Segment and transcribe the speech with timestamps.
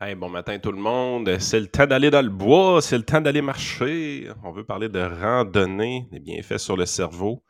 [0.00, 1.38] Hey, bon matin tout le monde.
[1.38, 4.28] C'est le temps d'aller dans le bois, c'est le temps d'aller marcher.
[4.44, 7.42] On veut parler de randonnée, des bienfaits sur le cerveau.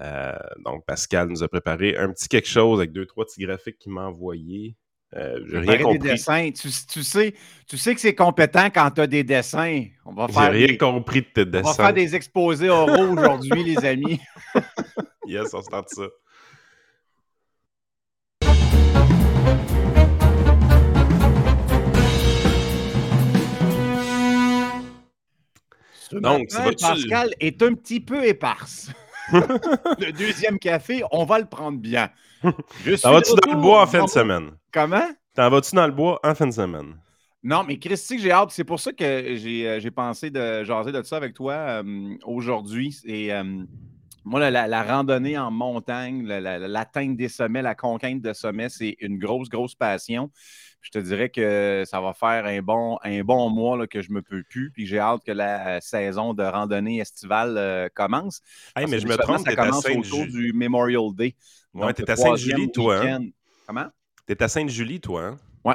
[0.00, 3.78] Euh, donc, Pascal nous a préparé un petit quelque chose avec deux, trois petits graphiques
[3.78, 4.76] qu'il m'a envoyés.
[5.14, 5.98] Euh, J'ai rien compris.
[6.00, 6.50] Des dessins.
[6.50, 7.34] Tu, tu, sais,
[7.68, 9.84] tu sais que c'est compétent quand tu as des dessins.
[10.04, 11.68] On va faire rien compris de tes dessins.
[11.68, 14.20] On va faire des exposés oraux aujourd'hui, les amis.
[15.26, 16.08] yes, on se tente ça.
[26.12, 28.90] Donc, Pascal est un petit peu éparse.
[29.32, 32.10] le deuxième café, on va le prendre bien.
[32.42, 34.52] T'en vas-tu dans le bois en fin de semaine?
[34.72, 35.08] Comment?
[35.34, 36.96] T'en vas-tu dans le bois en fin de semaine?
[37.42, 38.50] Non, mais Christy, j'ai hâte.
[38.50, 42.96] C'est pour ça que j'ai euh, pensé de jaser de ça avec toi euh, aujourd'hui.
[43.04, 43.62] Et euh,
[44.26, 49.48] moi, la, randonnée en montagne, l'atteinte des sommets, la conquête de sommets, c'est une grosse,
[49.48, 50.30] grosse passion
[50.86, 54.12] je te dirais que ça va faire un bon, un bon mois là, que je
[54.12, 54.70] me peux plus.
[54.70, 58.40] Puis j'ai hâte que la saison de randonnée estivale euh, commence.
[58.76, 61.34] mais je me trompe, ça commence autour du Memorial Day.
[61.74, 63.00] Ouais, t'es à Sainte-Julie, toi.
[63.04, 63.26] Hein?
[63.66, 63.86] Comment?
[64.26, 65.24] T'es à Sainte-Julie, toi.
[65.24, 65.38] Hein?
[65.64, 65.74] Ouais.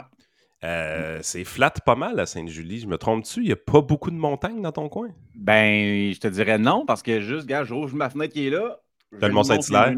[0.63, 2.79] Euh, c'est flat pas mal à Sainte-Julie.
[2.79, 3.41] Je me trompe-tu?
[3.41, 5.09] Il n'y a pas beaucoup de montagnes dans ton coin?
[5.35, 8.79] Ben, je te dirais non, parce que juste, gars, j'ouvre ma fenêtre qui est là.
[9.19, 9.95] T'as le Mont-Saint-Hilaire?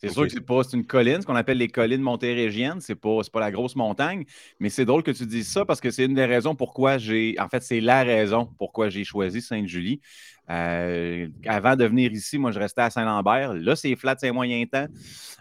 [0.00, 2.80] C'est sûr que c'est pas une colline, ce qu'on appelle les collines montérégiennes.
[2.80, 4.24] C'est pas, pas la grosse montagne.
[4.58, 7.36] Mais c'est drôle que tu dises ça parce que c'est une des raisons pourquoi j'ai.
[7.38, 10.00] En fait, c'est la raison pourquoi j'ai choisi Sainte-Julie.
[10.48, 13.54] Euh, avant de venir ici, moi, je restais à Saint-Lambert.
[13.54, 14.86] Là, c'est flat, c'est moyen temps.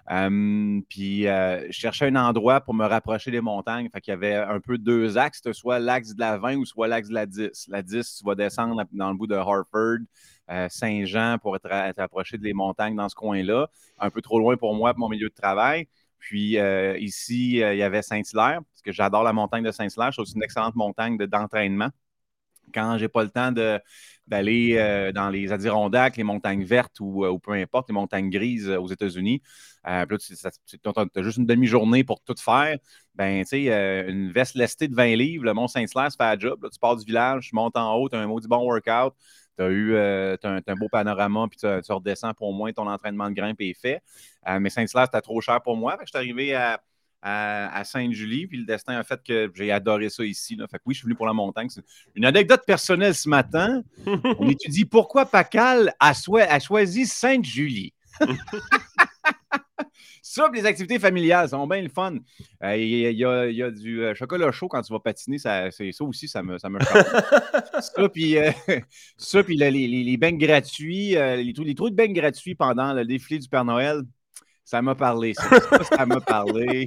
[0.10, 3.90] Hum, puis, euh, je cherchais un endroit pour me rapprocher des montagnes.
[3.94, 6.88] Fait qu'il y avait un peu deux axes, soit l'axe de la 20 ou soit
[6.88, 7.68] l'axe de la 10.
[7.70, 10.00] La 10, tu vas descendre dans le bout de Harford.
[10.50, 13.70] Euh, Saint-Jean pour être, approché des montagnes dans ce coin-là.
[14.00, 15.88] Un peu trop loin pour moi, pour mon milieu de travail.
[16.18, 20.12] Puis euh, ici, euh, il y avait Saint-Hilaire, parce que j'adore la montagne de Saint-Hilaire.
[20.12, 21.90] Je trouve c'est une excellente montagne d'entraînement.
[22.74, 23.52] Quand je n'ai pas le temps
[24.28, 29.42] d'aller dans les Adirondacks, les montagnes vertes ou, peu importe, les montagnes grises aux États-Unis,
[29.84, 32.78] tu as juste une demi-journée pour tout faire.
[33.16, 36.70] Ben, tu sais, une veste lestée de 20 livres, le Mont-Saint-Hilaire, ça fait la job.
[36.72, 39.16] tu pars du village, tu montes en haut, tu as un maudit bon workout
[39.60, 43.36] tu as eu euh, un, beau panorama, puis tu, redescends pour moins, ton entraînement de
[43.36, 44.02] grimpe est fait.
[44.48, 45.98] Euh, mais Saint-Hilaire, c'était trop cher pour moi.
[46.02, 50.56] je suis arrivé à, Sainte-Julie, puis le destin a fait que j'ai adoré ça ici.
[50.56, 50.66] Là.
[50.68, 51.68] Fait que oui, je suis venu pour la montagne.
[52.16, 53.84] Une anecdote personnelle ce matin.
[54.40, 57.94] On étudie pourquoi Pacal a, a choisi Sainte-Julie.
[60.22, 62.16] Ça, les activités familiales sont bien le fun.
[62.64, 65.38] Euh, il y, a, du euh, chocolat chaud quand tu vas patiner.
[65.38, 66.80] Ça, ça aussi, ça me, ça me
[67.82, 68.52] Ça, puis, euh,
[69.18, 73.06] ça, puis les, les, bains gratuits, les, trous, les trous de bains gratuits pendant le
[73.06, 74.02] défilé du Père Noël.
[74.70, 75.50] Ça m'a parlé, ça.
[75.98, 76.86] ça m'a parlé.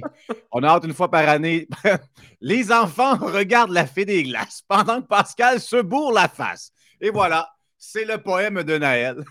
[0.53, 1.67] On a hâte une fois par année.
[2.39, 6.71] Les enfants regardent la fée des glaces pendant que Pascal se bourre la face.
[7.01, 9.25] Et voilà, c'est le poème de Noël.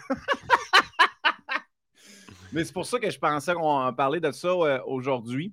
[2.52, 5.52] Mais c'est pour ça que je pensais qu'on parlait de ça euh, aujourd'hui.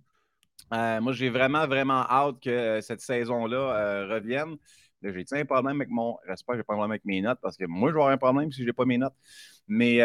[0.74, 4.58] Euh, moi, j'ai vraiment, vraiment hâte que euh, cette saison-là revienne.
[5.02, 6.18] J'ai un problème avec mon.
[6.28, 8.14] J'espère que j'ai pas un problème avec mes notes parce que moi, je vais avoir
[8.14, 9.14] un problème si je n'ai pas mes notes.
[9.70, 10.00] Mais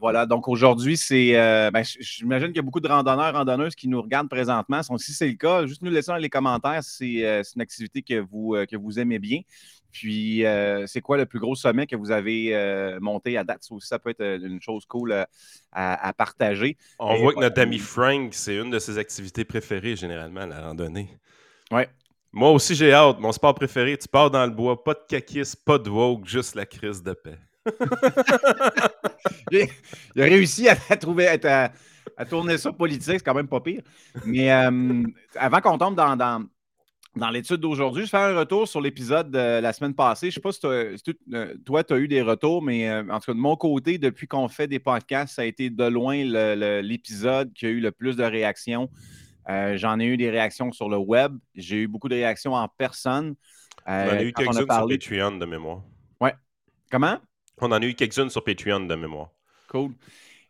[0.00, 1.34] voilà, donc aujourd'hui, c'est.
[1.72, 4.82] Ben, j'imagine qu'il y a beaucoup de randonneurs, randonneuses qui nous regardent présentement.
[4.82, 8.18] Si c'est le cas, juste nous laisser dans les commentaires si c'est une activité que
[8.18, 9.42] vous, que vous aimez bien.
[9.92, 13.62] Puis, euh, c'est quoi le plus gros sommet que vous avez euh, monté à date?
[13.62, 15.26] Ça aussi, ça peut être euh, une chose cool
[15.72, 16.76] à, partager.
[16.98, 21.08] On voit que notre ami Frank, c'est une de ses activités préférées, généralement, la randonnée.
[21.70, 21.82] Oui.
[22.32, 23.18] Moi aussi, j'ai hâte.
[23.18, 26.54] Mon sport préféré, tu pars dans le bois, pas de kakis, pas de vogue, juste
[26.54, 27.38] la crise de paix.
[29.50, 29.68] il,
[30.22, 33.82] a réussi à, trouver, à, tourner ça politique, c'est quand même pas pire.
[34.24, 36.46] Mais avant qu'on tombe dans dans
[37.32, 40.30] l'étude d'aujourd'hui, je fais un retour sur l'épisode de la semaine passée.
[40.30, 43.18] Je ne sais pas si, euh, toi, tu as eu des retours, mais euh, en
[43.18, 46.16] tout cas, de mon côté, depuis qu'on fait des podcasts, ça a été de loin
[46.82, 48.88] l'épisode qui a eu le plus de réactions.
[49.48, 51.36] Euh, j'en ai eu des réactions sur le web.
[51.54, 53.34] J'ai eu beaucoup de réactions en personne.
[53.86, 55.82] on en a eu quelques-unes sur Patreon de mémoire.
[56.20, 56.34] Ouais.
[56.90, 57.18] Comment?
[57.60, 59.30] On en a eu quelques-unes sur Patreon de mémoire.
[59.68, 59.92] Cool.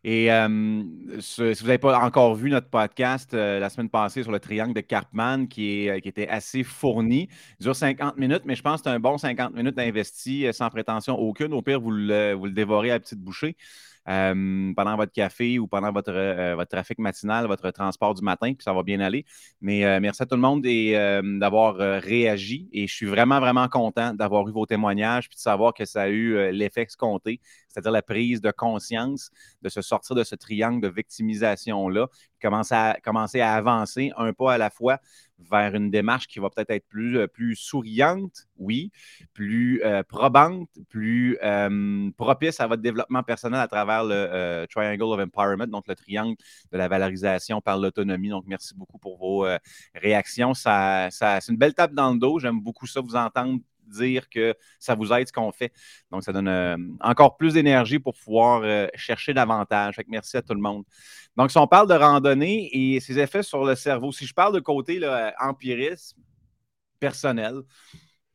[0.03, 0.83] Et euh,
[1.21, 4.73] si vous n'avez pas encore vu notre podcast euh, la semaine passée sur le triangle
[4.73, 8.63] de Carpman, qui, est, euh, qui était assez fourni, il dure 50 minutes, mais je
[8.63, 11.53] pense que c'est un bon 50 minutes investi sans prétention aucune.
[11.53, 13.57] Au pire, vous le, vous le dévorez à petite bouchée.
[14.05, 16.13] Pendant votre café ou pendant votre,
[16.55, 19.25] votre trafic matinal, votre transport du matin, puis ça va bien aller.
[19.61, 20.63] Mais merci à tout le monde
[21.39, 25.75] d'avoir réagi et je suis vraiment, vraiment content d'avoir eu vos témoignages puis de savoir
[25.75, 27.41] que ça a eu l'effet escompté.
[27.69, 29.31] c'est-à-dire la prise de conscience
[29.63, 32.09] de se sortir de ce triangle de victimisation-là,
[32.41, 34.99] commencer à, commencer à avancer un pas à la fois
[35.51, 38.91] vers une démarche qui va peut-être être plus, euh, plus souriante, oui,
[39.33, 45.21] plus euh, probante, plus euh, propice à votre développement personnel à travers le Triangle of
[45.21, 46.37] Empowerment, donc le triangle
[46.73, 48.29] de la valorisation par l'autonomie.
[48.29, 49.47] Donc, merci beaucoup pour vos
[49.95, 50.55] réactions.
[50.55, 52.39] Ça, ça c'est une belle tape dans le dos.
[52.39, 53.61] J'aime beaucoup ça, vous entendre
[53.91, 55.73] dire que ça vous aide ce qu'on fait.
[56.11, 59.97] Donc, ça donne euh, encore plus d'énergie pour pouvoir euh, chercher davantage.
[60.09, 60.85] merci à tout le monde.
[61.37, 64.55] Donc, si on parle de randonnée et ses effets sur le cerveau, si je parle
[64.55, 65.01] de côté
[65.41, 66.21] empirisme
[66.99, 67.61] personnel,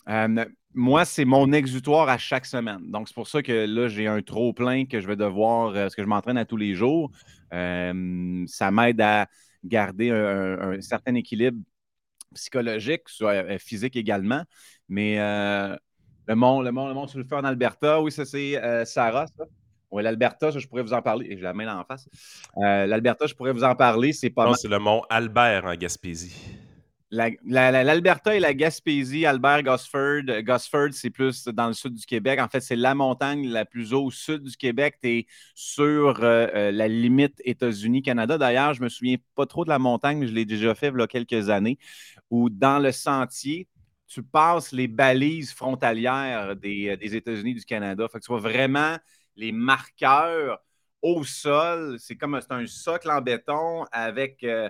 [0.10, 2.92] euh, moi, c'est mon exutoire à chaque semaine.
[2.92, 5.96] Donc, c'est pour ça que là, j'ai un trop plein que je vais devoir, parce
[5.96, 7.12] que je m'entraîne à tous les jours.
[7.52, 9.28] ça m'aide à
[9.64, 11.58] garder un, certain équilibre
[12.36, 14.44] psychologique, soit physique également.
[14.88, 15.76] Mais euh,
[16.28, 18.86] le mont, le mont, le mont sur le feu en Alberta, oui, ça c'est euh,
[18.86, 19.46] Sarah, ça.
[19.92, 21.28] Oui, l'Alberta, je pourrais vous en parler.
[21.30, 22.10] J'ai la main en face.
[22.58, 24.12] Euh, L'Alberta, je pourrais vous en parler.
[24.14, 26.36] C'est pas Non, c'est le mont Albert en Gaspésie.
[27.12, 30.24] L'Alberta et la Gaspésie, Albert, Gosford.
[30.44, 32.40] Gosford, c'est plus dans le sud du Québec.
[32.40, 34.98] En fait, c'est la montagne la plus au sud du Québec.
[35.02, 38.38] Tu es sur la limite États-Unis-Canada.
[38.38, 41.00] D'ailleurs, je me souviens pas trop de la montagne, mais je l'ai déjà fait il
[41.00, 41.78] y a quelques années,
[42.30, 43.68] où dans le sentier,
[44.08, 48.08] tu passes les balises frontalières des, euh, États-Unis du Canada.
[48.08, 48.98] Fait que tu vois vraiment
[49.36, 50.60] les marqueurs
[51.02, 51.98] au sol.
[52.00, 54.44] C'est comme un socle en béton avec.
[54.44, 54.70] Euh, euh,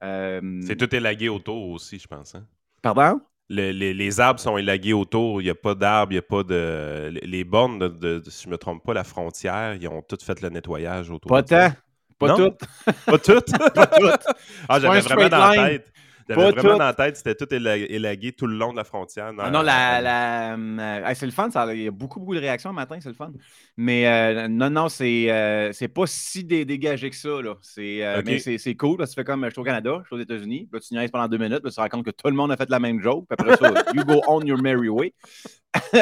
[0.00, 2.34] c'est tout élagué autour aussi, je pense.
[2.34, 2.46] Hein?
[2.82, 3.20] Pardon?
[3.48, 5.40] les, arbres sont élagués autour.
[5.40, 7.10] Il n'y a pas d'arbres, il n'y a pas de.
[7.22, 10.40] Les bornes, de, si je ne me trompe pas, la frontière, ils ont toutes fait
[10.40, 11.30] le nettoyage autour.
[11.30, 11.70] Pas tant.
[12.18, 12.60] Pas toutes.
[13.04, 13.58] Pas toutes?
[13.74, 14.26] pas toutes.
[14.68, 15.92] Ah, j'avais vraiment dans la tête.
[16.28, 19.32] J'avais vraiment dans la tête, c'était tout élagué tout le long de la frontière.
[19.38, 21.50] Ah non, la, la euh, c'est le fun.
[21.50, 23.32] Ça, il y a beaucoup, beaucoup de réactions le matin, c'est le fun.
[23.76, 27.28] Mais euh, non, non, c'est euh, c'est pas si dégagé que ça.
[27.62, 30.16] C'est Mais c'est cool parce que tu fais comme je suis au Canada, je suis
[30.16, 30.68] aux États-Unis.
[30.72, 32.50] Là, tu niaises pendant deux minutes, puis tu te rends compte que tout le monde
[32.50, 33.26] a fait la même joke.
[33.28, 35.14] Puis après ça, you go on your merry way.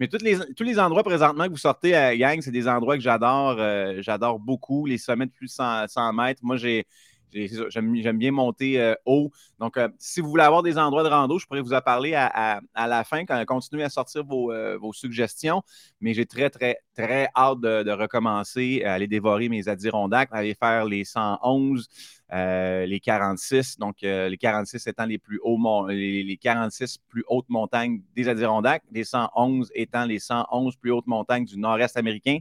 [0.00, 2.96] Mais tous les, tous les endroits présentement que vous sortez à Yang, c'est des endroits
[2.96, 3.58] que j'adore.
[4.00, 4.86] j'adore beaucoup.
[4.86, 6.40] Les sommets de plus de 100 mètres.
[6.42, 6.86] Moi, j'ai
[7.34, 9.30] J'aime bien monter euh, haut.
[9.58, 12.14] Donc, euh, si vous voulez avoir des endroits de rando, je pourrais vous en parler
[12.14, 15.62] à, la fin, quand continuez à sortir euh, vos, suggestions.
[16.00, 20.84] Mais j'ai très, très, très hâte de, recommencer à aller dévorer mes Adirondacks, aller faire
[20.84, 21.88] les 111,
[22.30, 23.78] les 46.
[23.78, 28.82] Donc, les 46 étant les plus hauts, les, les 46 plus hautes montagnes des Adirondacks,
[28.92, 32.38] les 111 étant les 111 plus hautes montagnes du nord-est américain.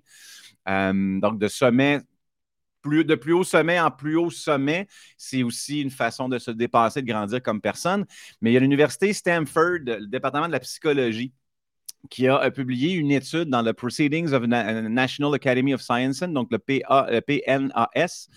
[0.67, 1.47] donc, de
[2.83, 4.87] de plus haut sommet en plus haut sommet,
[5.17, 8.05] c'est aussi une façon de se dépasser, de grandir comme personne.
[8.41, 11.33] Mais il y a l'université Stanford, le département de la psychologie,
[12.09, 16.49] qui a publié une étude dans le Proceedings of the National Academy of Sciences, donc
[16.51, 18.27] le, PNAS,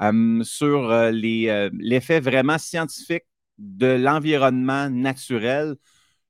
[0.00, 3.24] euh, sur euh, euh, l'effet vraiment scientifique
[3.56, 5.74] de l'environnement naturel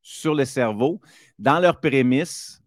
[0.02, 1.00] sur le cerveau.
[1.38, 2.62] Dans leur prémisse,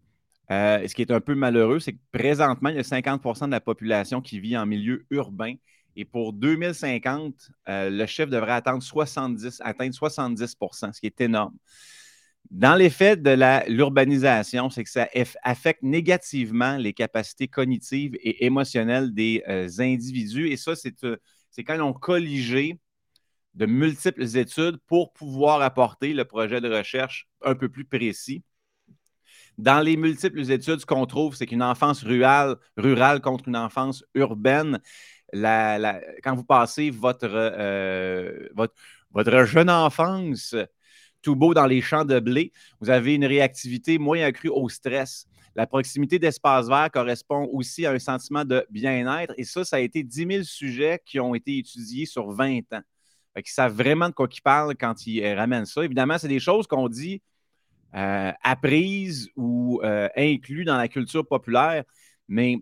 [0.50, 3.52] euh, ce qui est un peu malheureux, c'est que présentement, il y a 50% de
[3.52, 5.54] la population qui vit en milieu urbain.
[5.94, 7.34] Et pour 2050,
[7.68, 11.56] euh, le chiffre devrait atteindre 70, atteindre 70 ce qui est énorme.
[12.50, 15.08] Dans l'effet de l'urbanisation, c'est que ça
[15.42, 20.50] affecte négativement les capacités cognitives et émotionnelles des euh, individus.
[20.50, 22.78] Et ça, c'est quand ils ont colligé
[23.54, 28.42] de multiples études pour pouvoir apporter le projet de recherche un peu plus précis.
[29.58, 34.04] Dans les multiples études, ce qu'on trouve, c'est qu'une enfance rurale, rurale contre une enfance
[34.14, 34.80] urbaine,
[35.32, 38.74] quand vous passez votre, euh, votre,
[39.12, 40.54] votre, jeune enfance
[41.22, 45.26] tout beau dans les champs de blé, vous avez une réactivité moins accrue au stress.
[45.54, 49.34] La proximité d'espace vert correspond aussi à un sentiment de bien-être.
[49.36, 52.80] Et ça, ça a été 10 000 sujets qui ont été étudiés sur 20 ans.
[53.36, 55.84] Ils savent vraiment de quoi ils parlent quand ils ramènent ça.
[55.84, 57.22] Évidemment, c'est des choses qu'on dit
[57.94, 61.84] euh, apprises ou euh, inclus dans la culture populaire,
[62.26, 62.56] mais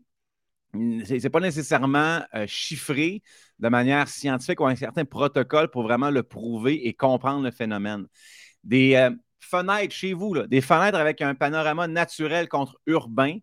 [0.72, 3.22] ce n'est pas nécessairement euh, chiffré
[3.60, 8.06] de manière scientifique ou un certain protocole pour vraiment le prouver et comprendre le phénomène.
[8.64, 9.08] Des
[9.40, 13.38] fenêtres chez vous, des fenêtres avec un panorama naturel contre urbain.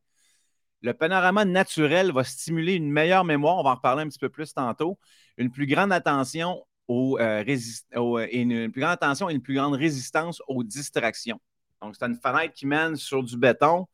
[0.82, 4.29] Le panorama naturel va stimuler une meilleure mémoire, on va en reparler un petit peu
[4.29, 5.00] plus tantôt,
[5.38, 10.63] une plus grande attention aux, une plus grande attention et une plus grande résistance aux
[10.63, 11.39] distractions.
[11.82, 13.88] Donc, c'est une fenêtre qui mène sur du béton,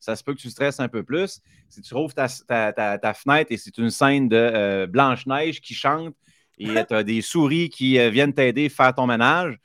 [0.00, 1.40] ça se peut que tu stresses un peu plus.
[1.68, 6.14] Si tu trouves ta, fenêtre et c'est une scène de euh, Blanche-Neige qui chante
[6.58, 9.58] et tu as des souris qui euh, viennent t'aider à faire ton ménage,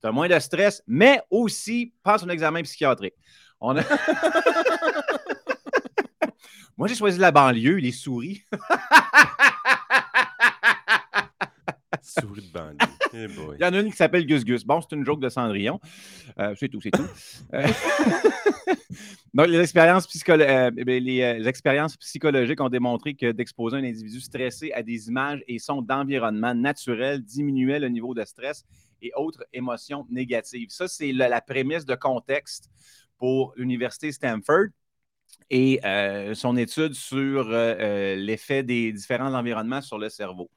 [0.00, 3.14] tu as moins de stress, mais aussi passe un examen psychiatrique.
[3.60, 3.82] On a...
[6.76, 8.42] Moi, j'ai choisi la banlieue, les souris.
[12.02, 12.76] Souris de banlieue.
[13.16, 14.64] Eh Il y en a une qui s'appelle Gus Gus.
[14.64, 15.80] Bon, c'est une joke de Cendrillon.
[16.38, 17.06] Euh, c'est tout, c'est tout.
[17.54, 17.66] Euh,
[19.34, 24.72] donc, les expériences, euh, ben, les, expériences psychologiques ont démontré que d'exposer un individu stressé
[24.72, 28.64] à des images et sons d'environnement naturel diminuait le niveau de stress
[29.00, 30.70] et autres émotions négatives.
[30.70, 32.68] Ça, c'est la, prémisse de contexte
[33.18, 34.66] pour l'Université Stanford
[35.50, 35.80] et
[36.34, 40.50] son étude sur l'effet des différents environnements sur le cerveau.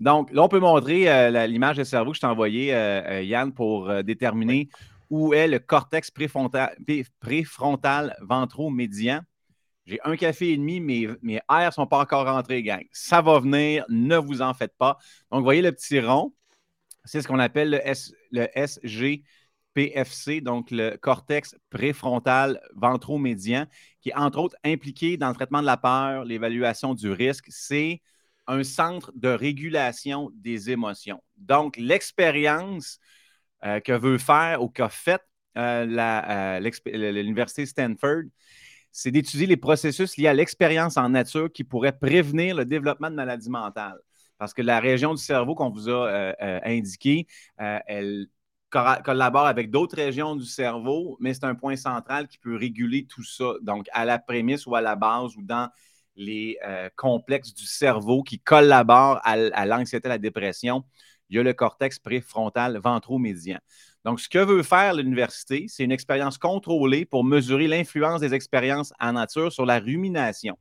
[0.00, 3.22] Donc, là, on peut montrer euh, l'image de cerveau que je t'ai envoyée, euh, euh,
[3.22, 4.70] Yann, pour déterminer
[5.10, 6.74] où est le cortex préfrontal,
[7.20, 9.20] préfrontal ventro-médian.
[9.84, 12.84] J'ai un café et demi, mais mes airs ne sont pas encore rentrés, gang.
[12.92, 14.96] Ça va venir, ne vous en faites pas.
[15.30, 16.32] Donc, vous voyez le petit rond,
[17.04, 17.80] c'est ce qu'on appelle le,
[18.30, 23.66] le SGPFC, donc le cortex préfrontal ventro-médian,
[24.00, 27.46] qui est entre autres impliqué dans le traitement de la peur, l'évaluation du risque.
[27.48, 28.00] C'est
[28.50, 31.22] un centre de régulation des émotions.
[31.36, 32.98] Donc, l'expérience
[33.64, 35.22] euh, que veut faire ou qu'a faite
[35.56, 38.24] euh, euh, l'Université Stanford,
[38.90, 43.14] c'est d'étudier les processus liés à l'expérience en nature qui pourraient prévenir le développement de
[43.14, 44.00] maladies mentales.
[44.36, 47.26] Parce que la région du cerveau qu'on vous a indiquée,
[47.58, 48.26] elle
[48.70, 53.22] collabore avec d'autres régions du cerveau, mais c'est un point central qui peut réguler tout
[53.22, 53.52] ça.
[53.60, 55.68] Donc, à la prémisse ou à la base ou dans
[56.16, 60.84] les euh, complexes du cerveau qui collaborent à, l'anxiété et à la dépression.
[61.28, 63.58] Il y a le cortex préfrontal ventromédian.
[64.04, 68.92] Donc, ce que veut faire l'université, c'est une expérience contrôlée pour mesurer l'influence des expériences
[68.98, 70.58] en nature sur la rumination.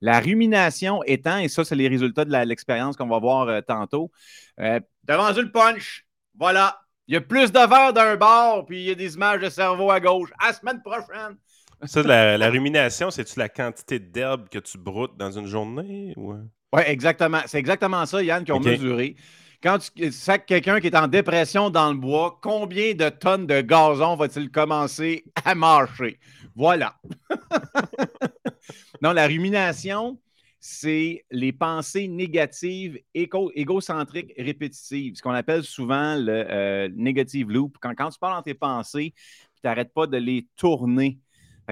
[0.00, 4.10] La rumination étant, et ça, c'est les résultats de l'expérience qu'on va voir euh, tantôt,
[4.58, 6.06] euh, t'as le punch.
[6.36, 6.80] Voilà.
[7.06, 9.48] Il y a plus de verre d'un bord, puis il y a des images de
[9.48, 10.30] cerveau à gauche.
[10.38, 11.36] À la semaine prochaine.
[11.84, 16.14] Ça, la, rumination, c'est-tu la quantité d'herbe que tu broutes dans une journée?
[16.16, 16.36] Oui,
[16.72, 17.40] ouais, exactement.
[17.46, 19.16] C'est exactement ça, Yann, qui ont mesuré.
[19.62, 23.60] Quand tu sacs quelqu'un qui est en dépression dans le bois, combien de tonnes de
[23.60, 26.18] gazon va-t-il commencer à marcher?
[26.54, 26.96] Voilà.
[29.02, 30.18] non, la rumination,
[30.60, 37.76] c'est les pensées négatives égocentriques répétitives, ce qu'on appelle souvent le euh, negative loop.
[37.80, 39.14] Quand, quand tu parles dans tes pensées,
[39.56, 41.18] tu n'arrêtes pas de les tourner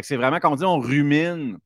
[0.03, 1.59] c'est vraiment quand on dit on rumine,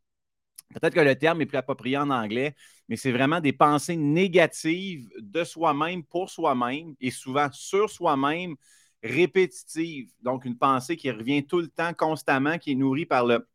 [0.74, 2.54] peut-être que le terme est plus approprié en anglais,
[2.88, 8.56] mais c'est vraiment des pensées négatives de soi-même pour soi-même et souvent sur soi-même
[9.04, 10.10] répétitives.
[10.22, 13.46] Donc, une pensée qui revient tout le temps, constamment, qui est nourrie par le,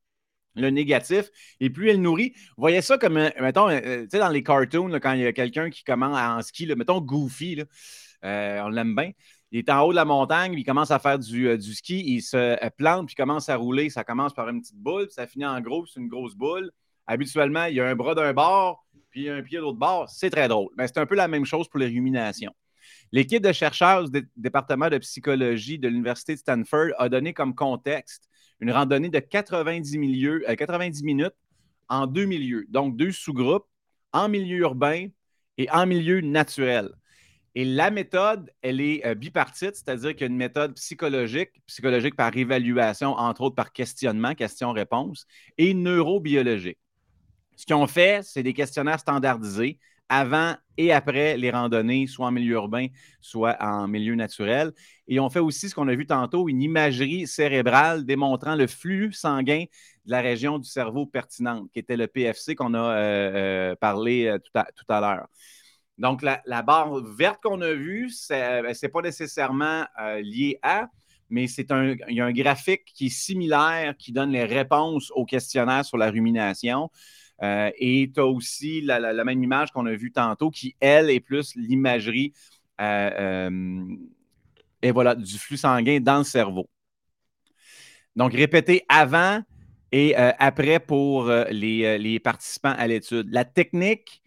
[0.55, 1.29] négatif.
[1.59, 4.99] Et plus elle nourrit, voyez ça comme, euh, mettons, euh, tu sais, dans les cartoons,
[4.99, 7.63] quand il y a quelqu'un qui commence en ski, mettons Goofy,
[8.25, 9.11] euh, on l'aime bien
[9.51, 12.21] il est en haut de la montagne, il commence à faire du, euh, ski, il
[12.21, 13.89] se euh, plante, puis commence à rouler.
[13.89, 16.71] Ça commence par une petite boule, puis ça finit en gros, c'est une grosse boule.
[17.07, 20.07] Habituellement, il y a un bras d'un bord, puis un pied de l'autre bord.
[20.09, 20.69] C'est très drôle.
[20.77, 22.53] Mais c'est un peu la même chose pour les ruminations.
[23.11, 28.29] L'équipe de chercheurs du département de psychologie de l'Université de Stanford a donné comme contexte
[28.59, 29.97] une randonnée de 90,
[30.57, 31.35] 90 euh, minutes
[31.87, 33.65] en deux milieux, donc deux sous-groupes,
[34.13, 35.07] en milieu urbain
[35.57, 36.89] et en milieu naturel.
[37.59, 42.15] Et la méthode, elle est euh, bipartite, c'est-à-dire qu'il y a une méthode psychologique, psychologique
[42.15, 46.77] par évaluation, entre autres par questionnement, question-réponse, et neurobiologique.
[47.57, 52.31] Ce qu'ils ont fait, c'est des questionnaires standardisés avant et après les randonnées, soit en
[52.31, 52.87] milieu urbain,
[53.19, 54.71] soit en milieu naturel.
[55.09, 59.11] Et ont fait aussi ce qu'on a vu tantôt, une imagerie cérébrale démontrant le flux
[59.11, 59.65] sanguin
[60.05, 62.91] de la région du cerveau pertinente, qui était le PFC qu'on a euh,
[63.35, 65.27] euh, parlé tout à l'heure.
[65.99, 70.87] Donc, la, barre verte qu'on a vue, ce n'est euh, pas nécessairement euh, lié à,
[71.29, 75.11] mais c'est un, il y a un graphique qui est similaire qui donne les réponses
[75.13, 76.89] au questionnaire sur la rumination.
[77.43, 81.19] Euh, et tu as aussi la, même image qu'on a vue tantôt qui, elle, est
[81.19, 82.33] plus l'imagerie
[82.77, 83.49] voilà,
[85.15, 86.69] du flux sanguin dans le cerveau.
[88.15, 89.41] Donc, répéter avant
[89.91, 93.27] et après pour les, participants à l'étude.
[93.31, 94.18] La technique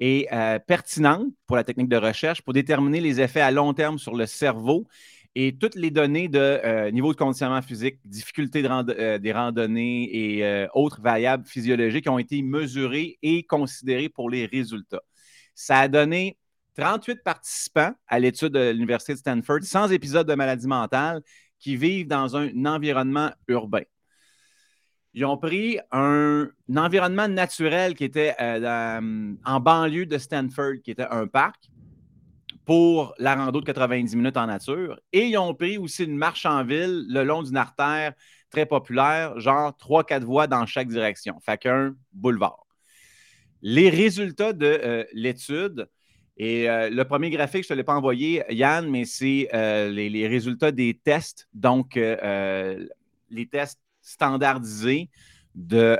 [0.00, 3.98] est euh, pertinente pour la technique de recherche pour déterminer les effets à long terme
[3.98, 4.86] sur le cerveau
[5.34, 10.66] et toutes les données de euh, niveau de conditionnement physique, difficulté euh, des randonnées et
[10.74, 15.02] autres variables physiologiques ont été mesurées et considérées pour les résultats.
[15.54, 16.38] Ça a donné
[16.76, 21.22] 38 participants à l'étude de l'Université de Stanford sans épisode de maladie mentale
[21.58, 23.82] qui vivent dans un environnement urbain.
[25.16, 31.06] Ils ont pris un, environnement naturel qui était euh, en banlieue de Stanford, qui était
[31.10, 31.70] un parc.
[32.66, 35.00] pour la rando de 90 minutes en nature.
[35.12, 38.12] Et ils ont pris aussi une marche en ville le long d'une artère
[38.50, 41.38] très populaire, genre 3-4 voies dans chaque direction.
[41.40, 42.66] Fait qu'un boulevard.
[43.62, 45.88] Les résultats de euh, l'étude,
[46.36, 50.28] et euh, le premier graphique, je ne te l'ai pas envoyé, Yann, mais c'est les,
[50.28, 55.10] résultats des tests, donc les tests standardisés
[55.54, 55.98] de,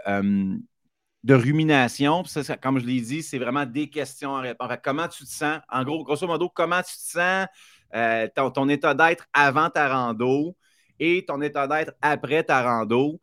[1.26, 2.22] de rumination.
[2.62, 4.76] comme je l'ai dit, c'est vraiment des questions à répondre.
[4.82, 5.58] comment tu te sens?
[5.68, 7.46] En gros, grosso modo, comment tu te sens?
[7.94, 10.56] Euh, ton, état d'être avant ta rando
[10.98, 13.20] et ton état d'être après ta rando?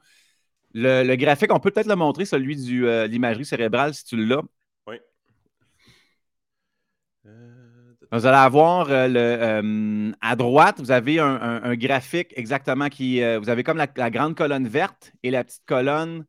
[0.74, 4.42] Le, graphique, on peut peut-être le montrer, celui de euh, l'imagerie cérébrale, si tu l'as.
[4.88, 4.98] Oui.
[7.26, 7.63] Euh,
[8.14, 13.20] vous allez avoir le, à droite, vous avez un, graphique exactement qui.
[13.38, 16.26] vous avez comme la, grande colonne verte et la petite colonne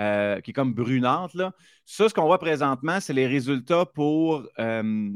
[0.00, 1.34] euh, qui est comme brunante.
[1.34, 1.52] Là.
[1.84, 5.10] Ça, ce qu'on voit présentement, c'est les résultats pour euh,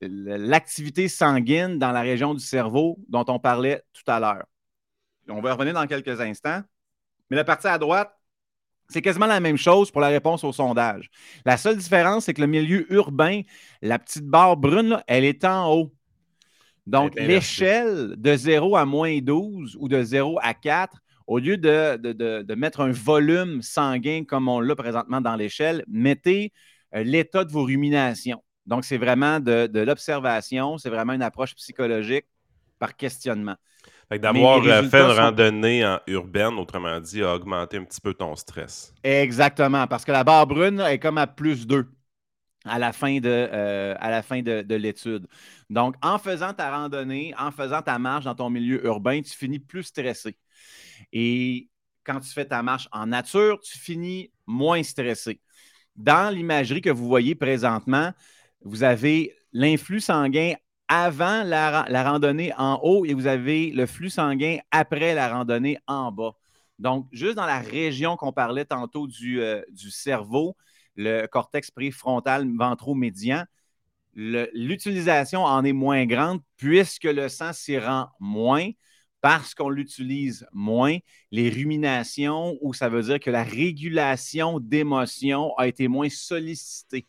[0.00, 4.46] l'activité sanguine dans la région du cerveau dont on parlait tout à l'heure.
[5.28, 6.62] On va revenir dans quelques instants.
[7.28, 8.10] Mais la partie à droite,
[8.88, 11.10] c'est quasiment la même chose pour la réponse au sondage.
[11.44, 13.42] La seule différence, c'est que le milieu urbain,
[13.82, 15.92] la petite barre brune, elle est en haut.
[16.86, 22.54] Donc, l'échelle de 0 à moins 12 ou de 0 à 4, au lieu de,
[22.54, 26.52] mettre un volume sanguin comme on l'a présentement dans l'échelle, mettez
[26.94, 28.42] euh, l'état de vos ruminations.
[28.66, 32.26] Donc, c'est vraiment de, l'observation, c'est vraiment une approche psychologique
[32.78, 33.56] par questionnement.
[34.10, 38.36] D'avoir euh, fait une randonnée en urbaine, autrement dit, a augmenté un petit peu ton
[38.36, 38.94] stress.
[39.02, 41.88] Exactement, parce que la barre brune est comme à plus 2
[42.64, 45.26] à la fin de, euh, de, de l'étude.
[45.70, 49.58] Donc, en faisant ta randonnée, en faisant ta marche dans ton milieu urbain, tu finis
[49.58, 50.36] plus stressé.
[51.12, 51.68] Et
[52.04, 55.40] quand tu fais ta marche en nature, tu finis moins stressé.
[55.94, 58.12] Dans l'imagerie que vous voyez présentement,
[58.62, 60.54] vous avez l'influx sanguin
[60.88, 66.12] avant la, randonnée en haut et vous avez le flux sanguin après la randonnée en
[66.12, 66.32] bas.
[66.78, 70.56] Donc, juste dans la région qu'on parlait tantôt du, euh, cerveau,
[70.94, 73.44] le cortex préfrontal ventromédian,
[74.14, 78.70] l'utilisation en est moins grande puisque le sang s'y rend moins
[79.20, 80.98] parce qu'on l'utilise moins,
[81.32, 87.08] les ruminations, ou ça veut dire que la régulation d'émotions a été moins sollicitée.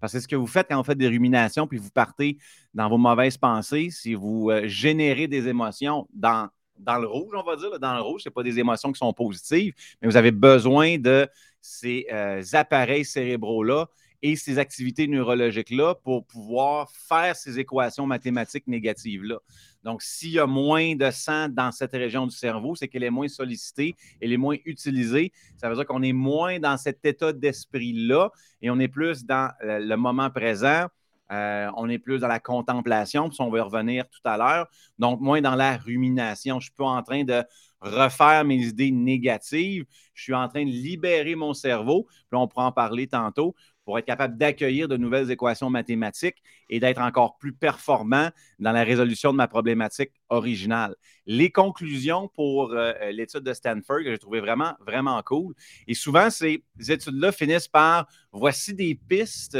[0.00, 2.38] Parce que ce que vous faites quand vous faites des ruminations, puis vous partez
[2.76, 7.42] dans vos mauvaises pensées, si vous euh, générez des émotions dans, dans le rouge, on
[7.42, 10.30] va dire, dans le rouge, ce pas des émotions qui sont positives, mais vous avez
[10.30, 11.26] besoin de
[11.62, 13.88] ces euh, appareils cérébraux-là
[14.20, 19.38] et ces activités neurologiques-là pour pouvoir faire ces équations mathématiques négatives-là.
[19.82, 23.10] Donc, s'il y a moins de sang dans cette région du cerveau, c'est qu'elle est
[23.10, 25.32] moins sollicitée, elle est moins utilisée.
[25.56, 29.50] Ça veut dire qu'on est moins dans cet état d'esprit-là et on est plus dans
[29.62, 30.88] le moment présent.
[31.32, 34.68] Euh, on est plus dans la contemplation, puis on va revenir tout à l'heure.
[34.98, 36.60] Donc, moins dans la rumination.
[36.60, 37.42] Je suis pas en train de
[37.80, 39.84] refaire mes idées négatives.
[40.14, 42.06] Je suis en train de libérer mon cerveau.
[42.08, 46.80] Puis on pourra en parler tantôt pour être capable d'accueillir de nouvelles équations mathématiques et
[46.80, 50.96] d'être encore plus performant dans la résolution de ma problématique originale.
[51.24, 55.54] Les conclusions pour euh, l'étude de Stanford que j'ai trouvé vraiment, vraiment cool.
[55.86, 59.56] Et souvent, ces études-là finissent par voici des pistes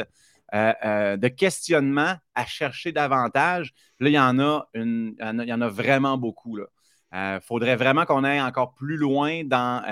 [0.54, 3.72] euh, euh, de questionnement à chercher davantage.
[4.00, 4.38] Là, il y en
[5.60, 6.58] a, vraiment beaucoup.
[7.12, 9.82] Il faudrait vraiment qu'on aille encore plus loin dans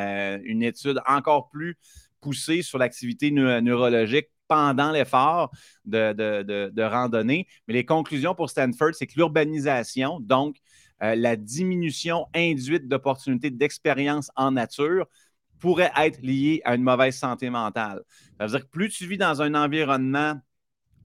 [0.44, 1.78] une étude encore plus
[2.20, 5.50] poussé sur l'activité neurologique pendant l'effort
[5.84, 7.46] de, randonnée.
[7.66, 10.56] Mais les conclusions pour Stanford, c'est que l'urbanisation, donc
[11.02, 15.06] euh, la diminution induite d'opportunités d'expérience en nature,
[15.60, 18.02] pourrait être liée à une mauvaise santé mentale.
[18.38, 20.40] Ça veut dire que plus tu vis dans un environnement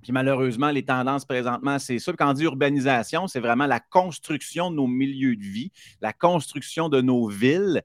[0.02, 2.14] puis malheureusement, les tendances présentement, c'est ça.
[2.14, 6.88] Quand on dit urbanisation, c'est vraiment la construction de nos milieux de vie, la construction
[6.88, 7.84] de nos villes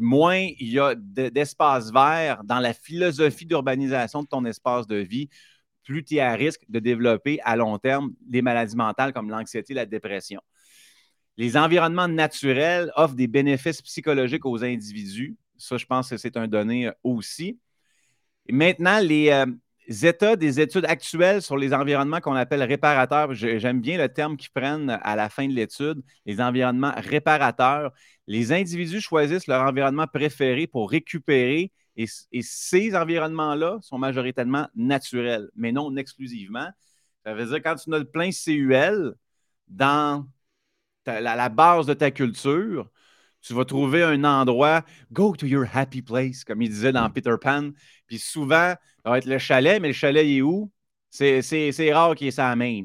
[0.00, 5.28] moins il y a d'espace vert dans la philosophie d'urbanisation de ton espace de vie,
[5.84, 9.72] plus tu es à risque de développer à long terme des maladies mentales comme l'anxiété
[9.72, 10.40] et la dépression.
[11.36, 15.36] Les environnements naturels offrent des bénéfices psychologiques aux individus.
[15.56, 17.58] Ça, je pense que c'est un donné aussi.
[18.48, 19.46] maintenant, les, euh,
[20.02, 23.32] états des études actuelles sur les environnements qu'on appelle réparateurs.
[23.34, 27.92] J'aime bien le terme qu'ils prennent à la fin de l'étude, les environnements réparateurs.
[28.26, 32.06] Les individus choisissent leur environnement préféré pour récupérer et,
[32.42, 36.68] ces environnements-là sont majoritairement naturels, mais non exclusivement.
[37.24, 39.14] Ça veut dire quand tu as le plein CUL
[39.68, 40.26] dans
[41.06, 42.90] la base de ta culture,
[43.44, 47.34] tu vas trouver un endroit, go to your happy place, comme il disait dans Peter
[47.40, 47.70] Pan.
[48.06, 50.70] Puis souvent, ça va être le chalet, mais le chalet, il est où?
[51.10, 52.84] C'est rare qu'il y ait ça à main.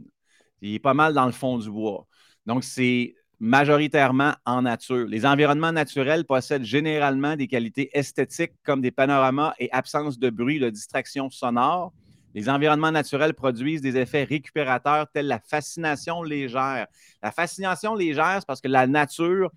[0.62, 2.06] Il est pas mal dans le fond du bois.
[2.46, 5.08] Donc, c'est majoritairement en nature.
[5.08, 10.60] Les environnements naturels possèdent généralement des qualités esthétiques comme des panoramas et absence de bruit,
[10.60, 11.94] de distraction sonore.
[12.36, 16.88] Les environnements naturels produisent des effets récupérateurs tels la fascination légère.
[17.24, 19.52] La fascination légère, c'est parce que la nature,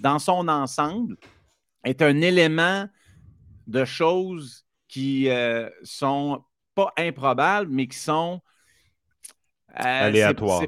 [0.00, 1.16] dans son ensemble,
[1.84, 2.86] est un élément
[3.66, 6.42] de choses qui ne euh, sont
[6.74, 8.40] pas improbables, mais qui sont
[9.78, 10.62] euh, aléatoires.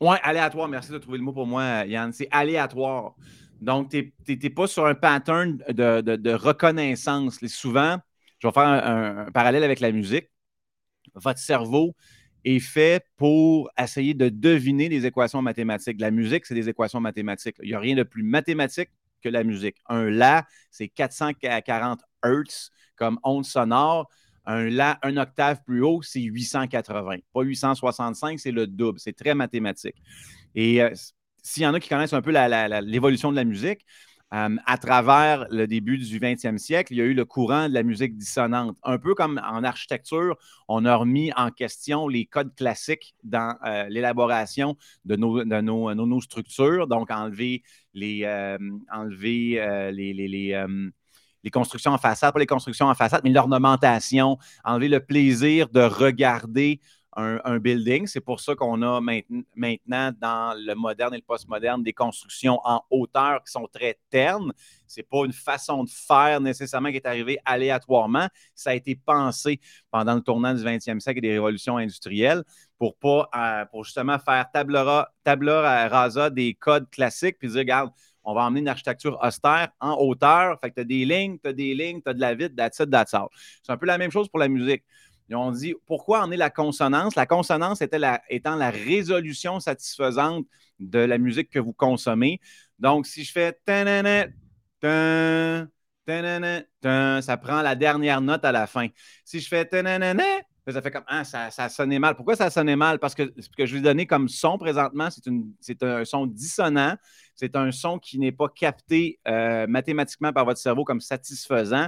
[0.00, 0.68] Oui, aléatoire.
[0.68, 2.12] Merci de trouver le mot pour moi, Yann.
[2.12, 3.14] C'est aléatoire.
[3.60, 7.44] Donc, tu n'es pas sur un pattern de, reconnaissance.
[7.46, 7.98] souvent,
[8.38, 10.28] je vais faire un, parallèle avec la musique.
[11.14, 11.94] Votre cerveau
[12.56, 16.00] est fait pour essayer de deviner des équations mathématiques.
[16.00, 17.56] La musique, c'est des équations mathématiques.
[17.62, 18.90] Il n'y a rien de plus mathématique
[19.22, 19.76] que la musique.
[19.88, 24.08] Un La, c'est 440 Hertz comme onde sonore.
[24.46, 27.18] Un La, un octave plus haut, c'est 880.
[27.32, 28.98] Pas 865, c'est le double.
[28.98, 29.96] C'est très mathématique.
[30.54, 30.90] Et euh,
[31.42, 32.32] s'il y en a qui connaissent un peu
[32.82, 33.84] l'évolution de la musique,
[34.30, 37.82] à travers le début du 20e siècle, il y a eu le courant de la
[37.82, 38.76] musique dissonante.
[38.82, 40.36] Un peu comme en architecture,
[40.68, 46.86] on a remis en question les codes classiques dans euh, l'élaboration de, nos, nos, structures,
[46.86, 47.62] donc enlever
[47.94, 48.58] les, euh,
[48.92, 50.12] enlever, les,
[51.48, 55.80] les constructions en façade, pas les constructions en façade, mais l'ornementation, enlever le plaisir de
[55.80, 56.80] regarder
[57.18, 58.06] un, building.
[58.06, 62.82] C'est pour ça qu'on a maintenant dans le moderne et le postmoderne des constructions en
[62.90, 64.52] hauteur qui sont très ternes.
[64.86, 68.28] Ce n'est pas une façon de faire nécessairement qui est arrivée aléatoirement.
[68.54, 72.44] Ça a été pensé pendant le tournant du 20e siècle et des révolutions industrielles
[72.78, 77.90] pour pas euh, pour justement faire tabla, rasa des codes classiques puis dire, regarde,
[78.22, 80.58] on va emmener une architecture austère en hauteur.
[80.60, 82.54] Fait que tu as des lignes, tu as des lignes, tu as de la vide,
[82.54, 83.14] that's it, that's
[83.62, 84.84] C'est un peu la même chose pour la musique.
[85.28, 87.14] Ils ont dit pourquoi en est la consonance?
[87.14, 90.46] La consonance était étant la résolution satisfaisante
[90.78, 92.40] de la musique que vous consommez.
[92.78, 93.58] Donc, si je fais
[97.22, 98.88] ça prend la dernière note à la fin.
[99.24, 99.68] Si je fais
[100.72, 102.14] ça fait comme ah, ça, ça sonnait mal.
[102.14, 102.98] Pourquoi ça sonnait mal?
[102.98, 105.08] Parce que ce que je vais donner comme son présentement,
[105.60, 106.94] c'est un son dissonant.
[107.34, 111.86] C'est un son qui n'est pas capté euh, mathématiquement par votre cerveau comme satisfaisant.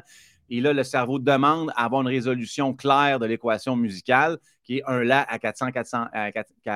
[0.50, 4.82] Et là, le cerveau demande à avoir une résolution claire de l'équation musicale, qui est
[4.86, 6.32] un La à 400, 400 à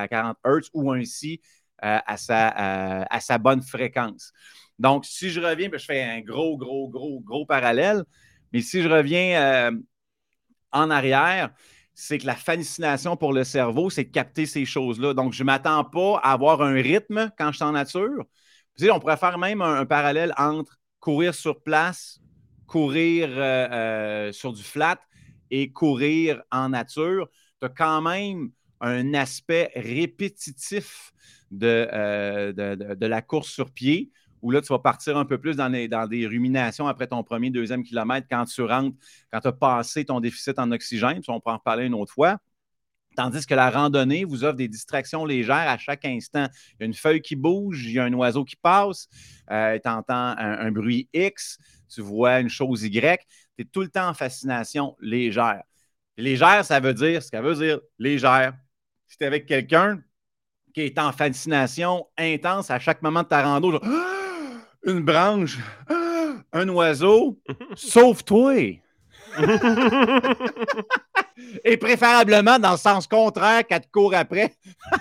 [0.08, 1.40] 40 Hz ou un Si
[1.84, 4.32] euh, à, sa, euh, à sa bonne fréquence.
[4.78, 8.04] Donc, si je reviens, ben, je fais un gros, gros, gros, gros parallèle.
[8.52, 9.72] Mais si je reviens euh,
[10.72, 11.50] en arrière,
[11.94, 15.14] c'est que la fascination pour le cerveau, c'est de capter ces choses-là.
[15.14, 18.24] Donc, je ne m'attends pas à avoir un rythme quand je suis en nature.
[18.82, 22.20] on pourrait faire même un parallèle entre courir sur place
[22.74, 24.98] courir euh, euh, sur du flat
[25.48, 27.28] et courir en nature,
[27.60, 31.12] tu as quand même un aspect répétitif
[31.62, 34.10] euh, de, la course sur pied,
[34.42, 37.50] où là, tu vas partir un peu plus dans, dans des ruminations après ton premier,
[37.50, 38.96] deuxième kilomètre quand tu rentres,
[39.32, 41.20] quand tu as passé ton déficit en oxygène.
[41.28, 42.38] on peut en reparler une autre fois.
[43.16, 46.46] Tandis que la randonnée vous offre des distractions légères à chaque instant.
[46.72, 49.08] Il y a une feuille qui bouge, il y a un oiseau qui passe,
[49.48, 51.58] tu entends un, bruit X,
[51.92, 53.20] tu vois une chose Y,
[53.56, 55.62] tu es tout le temps en fascination légère.
[56.16, 58.54] légère, ça veut dire ce qu'elle veut dire légère.
[59.06, 60.00] Si tu es avec quelqu'un
[60.72, 63.80] qui est en fascination intense à chaque moment de ta rando,
[64.84, 65.58] une branche,
[66.52, 67.40] un oiseau,
[67.76, 68.80] sauve-toi.
[71.64, 74.54] Et préférablement dans le sens contraire qu'elle te court après.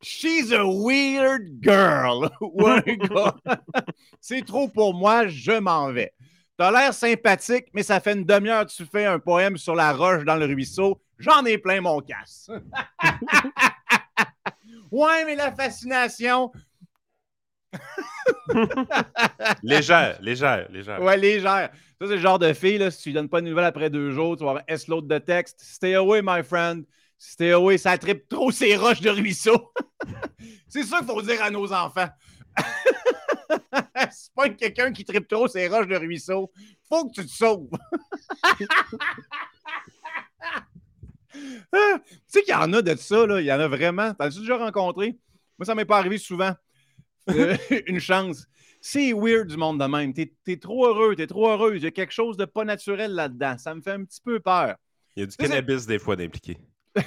[0.00, 2.30] She's a weird girl.
[4.20, 6.12] C'est trop pour moi, je m'en vais.
[6.56, 9.92] T'as l'air sympathique, mais ça fait une demi-heure que tu fais un poème sur la
[9.92, 11.00] roche dans le ruisseau.
[11.18, 12.48] J'en ai plein mon casse.
[14.90, 16.52] ouais, mais la fascination.
[19.62, 21.02] légère, légère, légère.
[21.02, 21.70] Ouais, légère.
[22.00, 23.90] Ça, c'est le genre de fille, là, si tu lui donnes pas de nouvelles après
[23.90, 25.60] deux jours, tu vas avoir S l'autre de texte.
[25.60, 26.84] Stay away, my friend.
[27.18, 29.72] Stay away, ça tripe trop ces roches de ruisseau.
[30.68, 32.08] c'est ça qu'il faut dire à nos enfants.
[34.12, 36.52] c'est pas quelqu'un qui tripe trop ces roches de ruisseau.
[36.88, 37.68] Faut que tu te sauves.
[41.32, 41.40] tu
[42.28, 43.40] sais qu'il y en a de ça, là.
[43.40, 44.14] Il y en a vraiment.
[44.14, 45.18] T'as-tu déjà rencontré?
[45.58, 46.54] Moi, ça m'est pas arrivé souvent.
[47.30, 47.56] Euh,
[47.86, 48.46] une chance.
[48.90, 50.14] C'est weird du monde de même.
[50.14, 51.76] T'es es trop heureux, t'es trop heureux.
[51.76, 53.58] Il y a quelque chose de pas naturel là-dedans.
[53.58, 54.76] Ça me fait un petit peu peur.
[55.14, 56.56] Il y a du cannabis des fois d'impliqué.
[56.96, 57.02] tu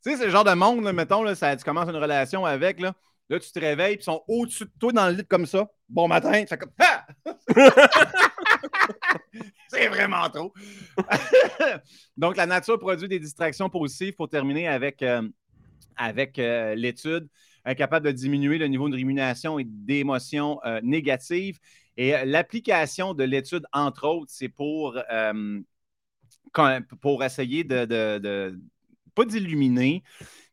[0.00, 2.94] sais, c'est le genre de monde, mettons, là, ça, tu commences une relation avec, là,
[3.28, 5.68] là tu te réveilles, ils sont au-dessus de toi dans le lit comme ça.
[5.86, 6.72] Bon matin, tu fais comme.
[9.68, 10.54] c'est vraiment trop.
[12.16, 15.28] Donc, la nature produit des distractions positives pour terminer avec, euh,
[15.98, 17.28] avec euh, l'étude
[17.76, 21.58] capable de diminuer le niveau de rémunération et d'émotions euh, négatives.
[21.96, 24.98] Et l'application de l'étude, entre autres, c'est pour,
[27.00, 28.58] pour essayer de, de
[29.14, 30.02] pas d'illuminer,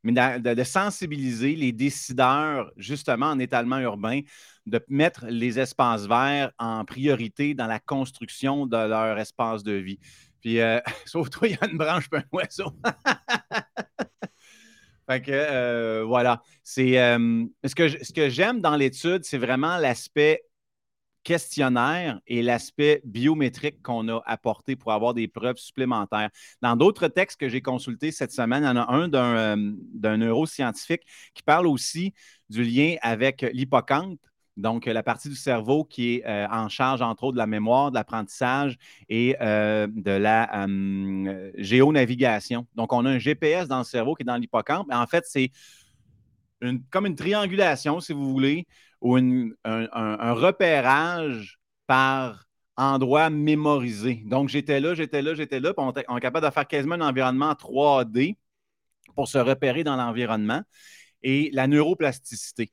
[0.03, 4.21] mais de, sensibiliser les décideurs, justement en étalement urbain,
[4.65, 9.99] de mettre les espaces verts en priorité dans la construction de leur espace de vie.
[10.41, 12.71] Puis, euh, sauf toi, il y a une branche pas un oiseau.
[15.09, 16.41] fait que, euh, voilà.
[16.63, 20.43] C'est, euh, ce que, ce que j'aime dans l'étude, c'est vraiment l'aspect
[21.23, 26.29] questionnaire et l'aspect biométrique qu'on a apporté pour avoir des preuves supplémentaires.
[26.61, 29.57] Dans d'autres textes que j'ai consultés cette semaine, il y en a un d'un,
[29.93, 31.01] d'un neuroscientifique
[31.33, 32.13] qui parle aussi
[32.49, 34.19] du lien avec l'hippocampe
[34.59, 37.91] donc, la partie du cerveau qui est euh, en charge, entre autres, de la mémoire,
[37.91, 42.67] de l'apprentissage et euh, de la euh, géonavigation.
[42.75, 44.87] Donc, on a un GPS dans le cerveau qui est dans l'hippocampe.
[44.91, 45.51] En fait, c'est
[46.89, 48.67] comme une triangulation, si vous voulez,
[48.99, 52.45] ou un, repérage par
[52.75, 54.23] endroit mémorisé.
[54.25, 56.95] Donc, j'étais là, j'étais là, j'étais là, puis on, on est capable de faire quasiment
[56.95, 58.35] un environnement 3D
[59.15, 60.61] pour se repérer dans l'environnement
[61.23, 62.71] et la neuroplasticité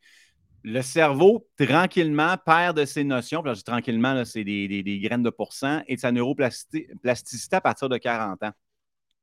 [0.66, 3.40] le cerveau, tranquillement, perd de ses notions.
[3.40, 8.42] Puis tranquillement, c'est des, graines de pourcent et de sa neuroplasticité à partir de 40
[8.42, 8.50] ans.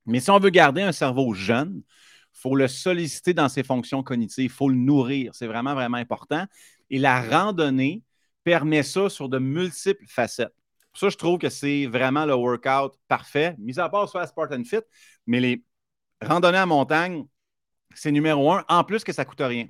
[0.06, 4.04] Mais si on veut garder un cerveau jeune, il faut le solliciter dans ses fonctions
[4.04, 5.36] cognitives, il faut le nourrir.
[5.36, 6.46] C'est vraiment, vraiment important.
[6.90, 8.04] Et la randonnée
[8.46, 10.56] permet ça sur de multiples facettes.
[10.94, 14.64] Ça, je trouve que c'est vraiment le workout parfait, mis à part sur la Spartan
[14.64, 14.80] Fit,
[15.28, 15.66] mais les
[16.22, 17.26] randonnées à montagne,
[17.96, 19.68] c'est numéro un, en plus que ça ne coûte rien.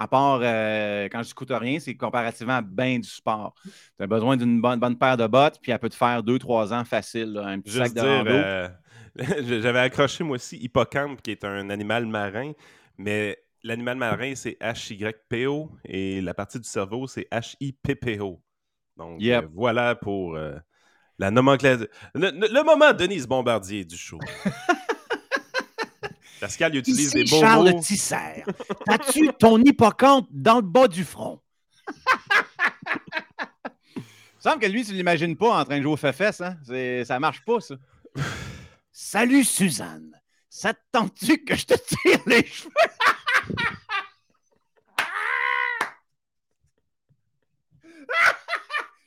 [0.00, 3.54] À part euh, quand je ne coûte rien, c'est comparativement bien du sport.
[3.62, 6.38] Tu as besoin d'une bonne, bonne paire de bottes, puis elle peut te faire deux,
[6.38, 7.38] trois ans facile.
[7.44, 8.68] un petit sac de euh,
[9.60, 12.52] J'avais accroché moi aussi Hippocampe, qui est un animal marin,
[12.96, 18.40] mais l'animal marin, c'est H-Y-P-O et la partie du cerveau, c'est H-I-P-P-O.
[18.96, 20.34] Donc euh, voilà pour
[21.18, 21.88] la nomenclature.
[22.14, 24.18] Le, le, moment Denise Bombardier du show.
[26.40, 28.44] Pascal, il utilise des beaux Charles Tisser.
[28.88, 31.40] As-tu ton hippocampe dans le bas du front?
[33.96, 36.40] Il semble que lui, tu ne l'imagines pas en train de jouer au FFS.
[36.40, 36.56] Hein?
[37.04, 37.74] Ça marche pas, ça.
[38.90, 40.18] Salut, Suzanne.
[40.48, 42.70] Ça te tente-tu que je te tire les cheveux?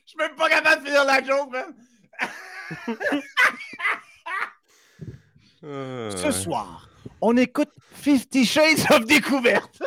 [0.04, 1.74] Je suis même pas capable de finir la joke, man.
[6.16, 6.88] Ce soir,
[7.20, 9.82] on écoute Fifty Shades of Découverte.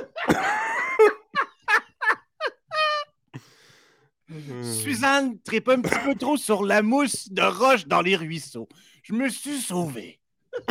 [4.61, 8.67] Suzanne tripe un petit peu trop sur la mousse de roche dans les ruisseaux.
[9.03, 10.19] Je me suis sauvé.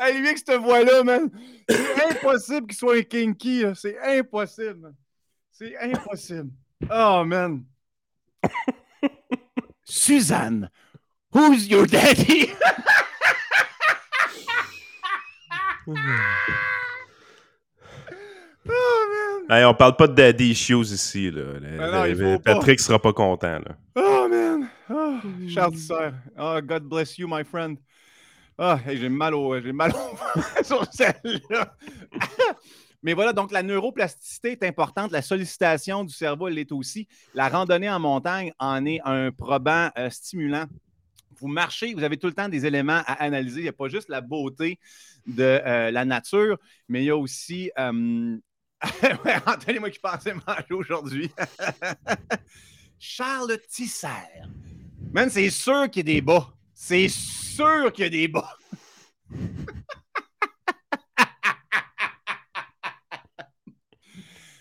[0.00, 1.30] hey, lui, avec cette voix-là, man,
[1.68, 3.62] c'est impossible qu'il soit un kinky.
[3.74, 4.94] C'est impossible.
[5.52, 6.50] C'est impossible.
[6.90, 7.64] Oh, man.
[9.84, 10.70] Suzanne,
[11.32, 12.50] Who's your daddy?
[15.86, 15.94] oh,
[19.48, 19.64] man.
[19.64, 21.30] on parle pas de daddy issues ici.
[21.30, 22.38] Là.
[22.44, 23.60] Patrick sera pas content.
[23.60, 23.76] Là.
[23.94, 24.70] Oh, man.
[24.90, 25.92] Oh, Charles.
[26.38, 27.78] Oh, God bless you, my friend.
[28.58, 30.16] oh, j'ai mal au, j'ai mal au
[30.64, 31.74] sur celle-là.
[33.02, 35.12] Mais voilà, donc la neuroplasticité est importante.
[35.12, 37.06] La sollicitation du cerveau, elle l'est aussi.
[37.32, 40.66] La randonnée en montagne en est un probant euh, stimulant
[41.40, 43.60] vous marchez, vous avez tout le temps des éléments à analyser.
[43.60, 44.78] Il n'y a pas juste la beauté
[45.26, 47.70] de euh, la nature, mais il y a aussi.
[47.78, 48.36] Euh...
[49.46, 51.30] Anthony, moi qui pensais manger aujourd'hui.
[52.98, 54.08] Charles Tisser.
[55.12, 56.52] Man, c'est sûr qu'il y a des bas.
[56.74, 58.56] C'est sûr qu'il y a des bas.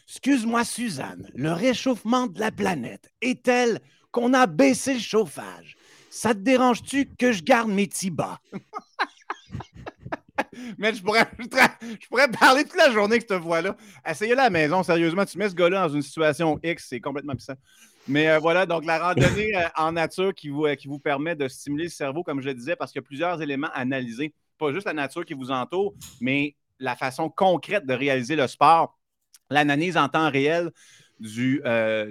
[0.07, 3.79] Excuse-moi, Suzanne, le réchauffement de la planète est tel
[4.11, 5.76] qu'on a baissé le chauffage.
[6.17, 8.39] Ça te dérange-tu que je garde mes tibas?
[10.79, 13.77] Mais je pourrais, je pourrais parler toute la journée avec cette voix-là.
[14.03, 15.25] Essayez-la à la maison, sérieusement.
[15.25, 17.53] Tu mets ce gars-là dans une situation X, c'est complètement puissant.
[18.07, 21.35] Mais euh, voilà, donc la randonnée euh, en nature qui vous, euh, qui vous permet
[21.35, 23.81] de stimuler le cerveau, comme je le disais, parce qu'il y a plusieurs éléments à
[23.81, 24.33] analyser.
[24.57, 28.97] Pas juste la nature qui vous entoure, mais la façon concrète de réaliser le sport.
[29.51, 30.71] L'analyse en temps réel
[31.19, 31.61] du,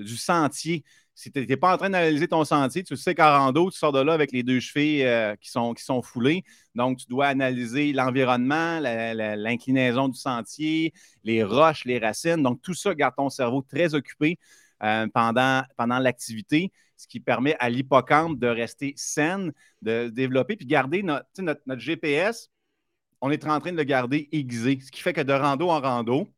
[0.01, 0.85] du sentier
[1.17, 3.91] si tu n'es pas en train d'analyser ton sentier, tu sais qu'en rando, tu sors
[3.91, 6.45] de là avec les deux chevilles euh, qui, sont, qui sont foulées.
[6.75, 10.93] Donc, tu dois analyser l'environnement, l'inclinaison du sentier,
[11.25, 12.43] les roches, les racines.
[12.43, 14.39] Donc, tout ça garde ton cerveau très occupé
[14.83, 20.67] euh, pendant, pendant l'activité, ce qui permet à l'hippocampe de rester saine, de développer, puis
[20.67, 22.51] garder notre, notre, notre GPS,
[23.23, 25.81] on est en train de le garder aiguisé, ce qui fait que de rando en
[25.81, 26.29] rando,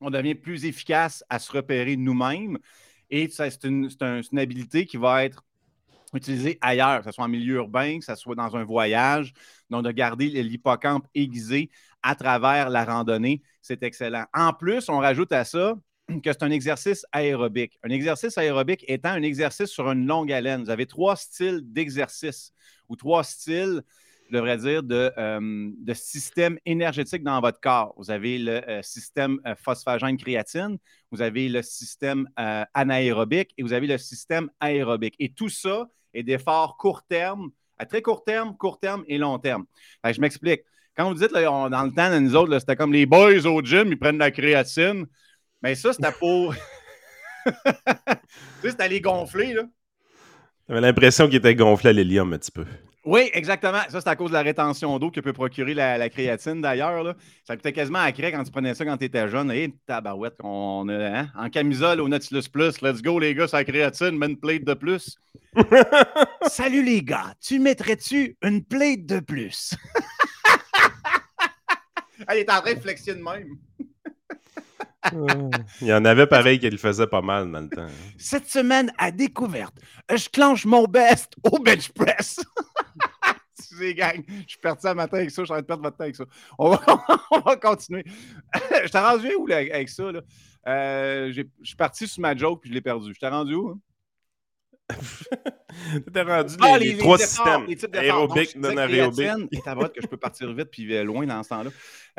[0.00, 2.58] on devient plus efficace à se repérer nous-mêmes.
[3.10, 5.44] Et c'est une, une, habilité qui va être
[6.12, 9.32] utilisée ailleurs, que ce soit en milieu urbain, que ce soit dans un voyage.
[9.70, 11.70] Donc, de garder l'hippocampe aiguisé
[12.02, 14.24] à travers la randonnée, c'est excellent.
[14.32, 15.74] En plus, on rajoute à ça
[16.08, 17.78] que c'est un exercice aérobique.
[17.82, 20.62] Un exercice aérobique étant un exercice sur une longue haleine.
[20.62, 22.52] Vous avez trois styles d'exercice
[22.88, 23.82] ou trois styles
[24.28, 27.94] je devrais dire, de, euh, de, système énergétique dans votre corps.
[27.96, 30.78] Vous avez le euh, système euh, phosphagène créatine,
[31.10, 35.14] vous avez le système anaérobique et vous avez le système aérobique.
[35.18, 39.38] Et tout ça est d'efforts court terme, à très court terme, court terme et long
[39.38, 39.64] terme.
[40.04, 40.62] je m'explique.
[40.96, 43.88] Quand vous dites, dans le temps de nous autres, c'était comme les boys au gym,
[43.88, 45.06] ils prennent de la créatine.
[45.62, 46.54] Mais ça, c'était pour.
[47.46, 47.52] tu
[48.62, 49.62] sais, c'était les gonfler, là.
[50.68, 52.64] J'avais l'impression qu'il était gonflé à l'hélium un petit peu.
[53.06, 53.78] Oui, exactement.
[53.88, 57.14] Ça, c'est à cause de la rétention d'eau que peut procurer la, créatine, d'ailleurs.
[57.44, 59.52] Ça coûtait quasiment à craie quand tu prenais ça quand tu étais jeune.
[59.52, 61.28] Hé, tabarouette, on a, hein?
[61.36, 62.82] en camisole au Nautilus Plus.
[62.82, 65.16] Let's go, les gars, ça créatine, mets une plate de plus.
[66.48, 67.32] Salut, les gars.
[67.40, 69.76] Tu mettrais-tu une plate de plus?
[72.28, 73.56] Elle est en train de même.
[75.80, 77.82] Il y en avait pareil qui le faisait pas mal dans le temps.
[77.82, 78.12] Hein.
[78.18, 79.76] Cette semaine à découverte,
[80.12, 82.40] je clenche mon best au bench press.
[83.76, 84.22] Excusez, gang.
[84.28, 85.42] Je suis parti un matin avec ça.
[85.42, 86.24] Je suis en train de perdre votre temps avec ça.
[86.58, 86.80] On va,
[87.30, 88.04] on va continuer.
[88.54, 90.12] je t'ai rendu où avec ça?
[90.12, 90.22] Là?
[90.66, 93.12] Euh, je suis parti sur ma joke puis je l'ai perdu.
[93.12, 93.70] Je t'ai rendu où?
[93.70, 93.80] Hein?
[96.14, 97.66] T'es rendu ah, les, trois systèmes.
[97.92, 99.26] Aérobique, non aérobique.
[99.94, 101.70] que je peux partir vite puis euh, loin dans ce temps-là.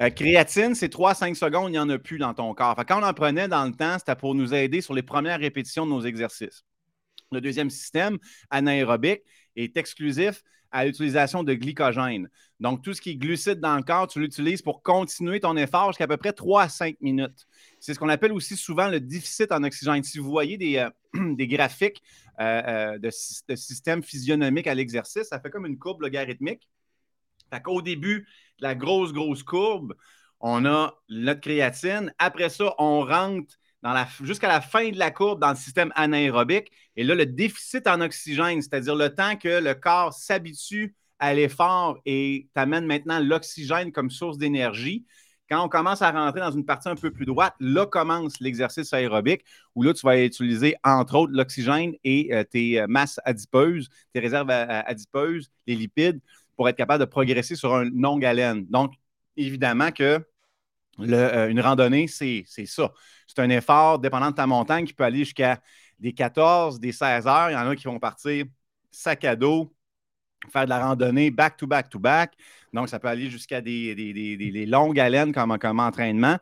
[0.02, 2.76] Euh, créatine, c'est 3-5 secondes, il n'y en a plus dans ton corps.
[2.86, 5.86] quand on en prenait dans le temps, c'était pour nous aider sur les premières répétitions
[5.86, 6.66] de nos exercices.
[7.32, 8.18] Le deuxième système,
[8.50, 9.22] anaérobique,
[9.56, 12.30] est exclusif à l'utilisation de glycogène.
[12.60, 15.92] Donc, tout ce qui est glucide dans le corps, tu l'utilises pour continuer ton effort
[15.92, 17.46] jusqu'à peu près 3 à 5 minutes.
[17.80, 20.04] C'est ce qu'on appelle aussi souvent le déficit en oxygène.
[20.04, 20.90] Si vous voyez des, euh,
[21.36, 22.02] des graphiques
[22.40, 23.10] euh, de,
[23.48, 26.68] de, système physionomique à l'exercice, ça fait comme une courbe logarithmique.
[27.52, 28.28] Fait qu'au début,
[28.60, 29.96] la grosse, grosse courbe,
[30.40, 32.14] on a notre créatine.
[32.18, 33.56] Après ça, on rentre
[34.24, 36.72] jusqu'à la fin de la courbe dans le système anaérobique.
[36.96, 41.98] Et là, le déficit en oxygène, c'est-à-dire le temps que le corps s'habitue à l'effort
[42.06, 45.06] et t'amène maintenant l'oxygène comme source d'énergie.
[45.50, 48.92] Quand on commence à rentrer dans une partie un peu plus droite, là commence l'exercice
[48.92, 53.88] aérobique où là, tu vas utiliser entre autres l'oxygène et euh, tes euh, masses adipeuses,
[54.14, 56.20] tes réserves adipeuses, les lipides,
[56.58, 58.66] pour être capable de progresser sur un longue haleine.
[58.68, 58.94] Donc,
[59.38, 60.22] évidemment que
[61.00, 62.92] euh, une randonnée, c'est ça.
[63.28, 65.62] C'est un effort dépendant de ta montagne qui peut aller jusqu'à
[66.00, 67.50] des 14, des 16 heures.
[67.50, 68.46] Il y en a qui vont partir
[68.92, 69.74] sac à dos,
[70.52, 72.34] faire de la randonnée back to back to back.
[72.74, 76.38] Donc, ça peut aller jusqu'à des, longues haleines comme, entraînement.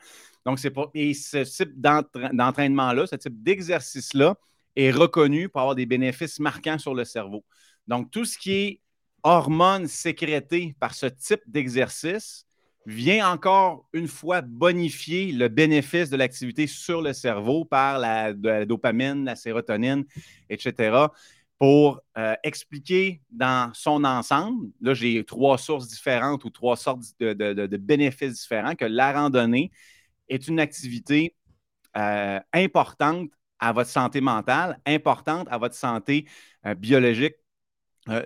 [0.45, 0.89] Donc, c'est pas.
[0.93, 4.35] Et ce type d'entraînement-là, ce type d'exercice-là
[4.75, 7.43] est reconnu pour avoir des bénéfices marquants sur le cerveau.
[7.87, 8.81] Donc, tout ce qui est
[9.23, 12.44] hormones sécrétées par ce type d'exercice
[12.85, 18.33] vient encore une fois bonifier le bénéfice de l'activité sur le cerveau par la,
[18.65, 20.05] dopamine, la sérotonine,
[20.49, 21.07] etc.,
[21.57, 27.77] pour euh, expliquer dans son ensemble, là j'ai trois sources différentes ou trois sortes de,
[27.77, 29.71] bénéfices différents, que la randonnée
[30.27, 31.33] est une activité
[31.95, 36.25] euh, importante à votre santé mentale, importante à votre santé
[36.65, 37.35] euh, biologique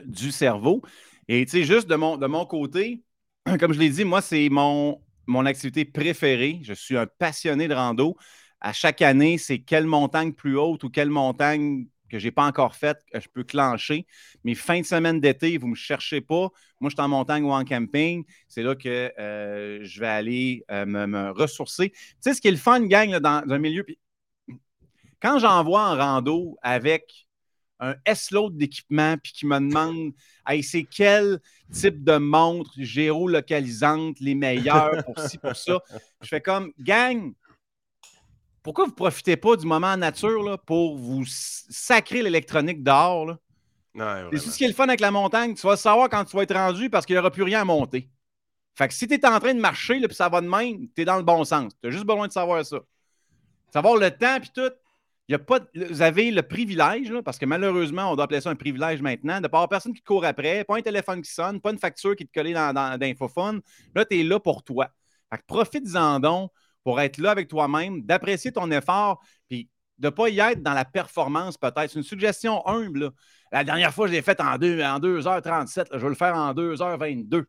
[0.05, 0.81] du cerveau.
[1.29, 3.01] Et tu sais, juste de mon, de mon côté,
[3.59, 4.99] comme je l'ai dit, moi, c'est mon,
[5.45, 6.59] activité préférée.
[6.63, 8.15] Je suis un passionné de rando.
[8.61, 12.45] À chaque année, c'est quelle montagne plus haute ou quelle montagne que je n'ai pas
[12.45, 14.05] encore faite que je peux clencher.
[14.43, 16.49] Mais fin de semaine d'été, vous ne me cherchez pas.
[16.79, 18.25] Moi, je suis en montagne ou en camping.
[18.47, 21.91] C'est là que euh, je vais aller euh, me, ressourcer.
[21.91, 23.85] Tu sais, ce qui est le fun, gang, dans, un milieu.
[25.21, 27.28] quand j'envoie en rando avec
[27.79, 30.13] un S-load d'équipement, puis qui me demande
[30.47, 31.39] hey, c'est quel
[31.71, 35.79] type de montre géolocalisante les meilleures pour ci, pour ça?
[36.21, 37.33] Je fais comme gang,
[38.61, 43.37] pourquoi vous ne profitez pas du moment en nature là, pour vous sacrer l'électronique dehors?
[43.95, 45.55] C'est ce qui est le fun avec la montagne.
[45.55, 47.65] Tu vas savoir quand tu vas être rendu parce qu'il n'y aura plus rien à
[47.65, 48.09] monter.
[48.75, 51.01] Fait que si tu es en train de marcher, puis ça va de même, tu
[51.01, 51.73] es dans le bon sens.
[51.81, 52.79] Tu as juste besoin de savoir ça.
[53.73, 54.69] Savoir le temps, puis tout
[55.37, 59.37] pas, vous avez le privilège, parce que malheureusement, on doit appeler ça un privilège maintenant,
[59.37, 61.77] de ne pas avoir personne qui court après, pas un téléphone qui sonne, pas une
[61.77, 63.61] facture qui te colle dans, dans,
[63.95, 64.89] Là, tu es là pour toi.
[65.31, 66.51] Fait profite-en donc
[66.83, 69.69] pour être là avec toi-même, d'apprécier ton effort, puis
[69.99, 71.91] de ne pas y être dans la performance, peut-être.
[71.91, 73.11] C'est une suggestion humble.
[73.51, 75.87] La dernière fois, je l'ai faite en, en 2h37.
[75.91, 77.45] je vais le faire en 2h22.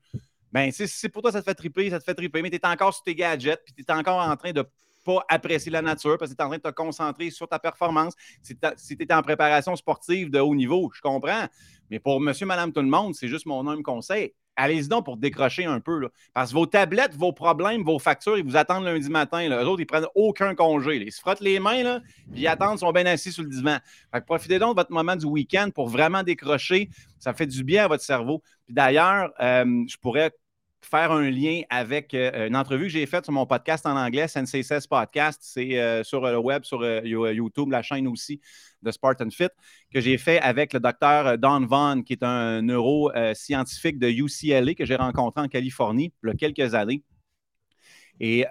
[0.53, 2.67] Ben, c'est pour toi, ça te fait triper, ça te fait triper, mais tu es
[2.67, 4.65] encore sur tes gadgets, puis tu es encore en train de
[5.05, 7.59] pas apprécier la nature parce que tu es en train de te concentrer sur ta
[7.59, 8.15] performance.
[8.43, 8.57] Si
[8.97, 11.47] tu es en préparation sportive de haut niveau, je comprends.
[11.91, 14.33] Mais pour monsieur, madame, tout le monde, c'est juste mon humble conseil.
[14.57, 16.09] Allez-y donc pour décrocher un peu.
[16.35, 19.49] Parce que vos tablettes, vos problèmes, vos factures, ils vous attendent lundi matin.
[19.49, 19.63] Là.
[19.63, 20.97] Eux autres, ils prennent aucun congé.
[20.97, 23.79] Ils se frottent les mains, là, puis ils attendent, sont bien assis sur le divan.
[24.27, 26.91] profitez donc de votre moment du week-end pour vraiment décrocher.
[27.19, 28.43] Ça fait du bien à votre cerveau.
[28.67, 30.31] Puis d'ailleurs, euh, je pourrais
[30.83, 34.29] faire un lien avec euh, une entrevue que j'ai faite sur mon podcast en anglais,
[34.29, 35.41] Sensei 16 Podcast.
[35.43, 38.41] C'est euh, sur le web, sur euh, YouTube, la chaîne aussi
[38.83, 39.49] de Spartan Fit,
[39.93, 44.85] que j'ai fait avec le docteur Don Vaughn, qui est un neuroscientifique de UCLA que
[44.85, 47.03] j'ai rencontré en Californie il y a quelques années.
[48.23, 48.45] Et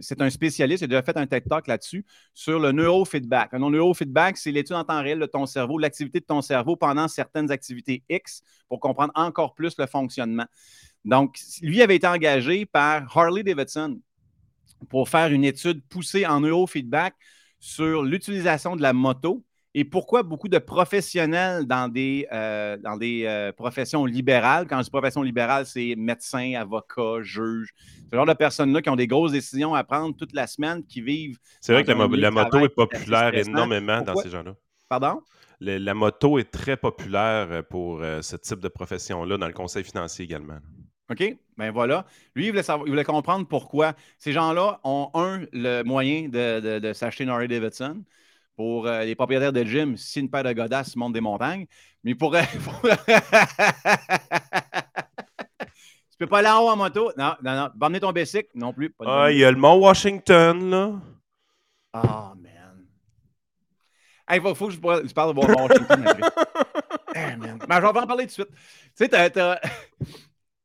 [0.00, 2.04] c'est un spécialiste, il a déjà fait un TED Talk là-dessus,
[2.34, 3.54] sur le neurofeedback.
[3.54, 7.06] Un neurofeedback, c'est l'étude en temps réel de ton cerveau, l'activité de ton cerveau pendant
[7.06, 10.46] certaines activités X pour comprendre encore plus le fonctionnement.
[11.04, 14.00] Donc, lui avait été engagé par Harley Davidson
[14.88, 17.14] pour faire une étude poussée en neurofeedback
[17.58, 19.44] sur l'utilisation de la moto
[19.74, 24.84] et pourquoi beaucoup de professionnels dans des, euh, dans des euh, professions libérales, quand je
[24.84, 27.72] dis profession libérale, c'est médecins, avocats, juges,
[28.10, 31.02] ce genre de personnes-là qui ont des grosses décisions à prendre toute la semaine, qui
[31.02, 31.38] vivent.
[31.60, 34.54] C'est vrai que la, moto est populaire énormément dans ces gens-là.
[34.88, 35.20] Pardon?
[35.60, 40.24] la moto est très populaire pour euh, ce type de profession-là dans le conseil financier
[40.24, 40.58] également.
[41.10, 41.36] OK?
[41.56, 42.04] Ben voilà.
[42.34, 47.24] Lui, il voulait, il voulait comprendre pourquoi ces gens-là ont, un, le moyen de, s'acheter
[47.24, 48.04] une Harley Davidson.
[48.56, 51.66] Pour euh, les propriétaires de gym, si une paire de godasses monte des montagnes.
[52.02, 52.32] Mais pour.
[52.36, 52.40] tu
[56.18, 57.12] peux pas aller en haut en moto?
[57.16, 57.68] Non, non, non.
[57.76, 58.92] Bamener ton bicycle, non plus.
[59.06, 60.92] ah, il y a le Mont Washington, là.
[61.92, 62.84] Ah, man.
[64.30, 64.78] Il faut, que je,
[65.14, 66.04] parle de Mont Washington.
[67.14, 67.60] hey, man.
[67.68, 68.50] Mais je vais en parler tout de suite.
[68.96, 69.60] Tu sais, t'as.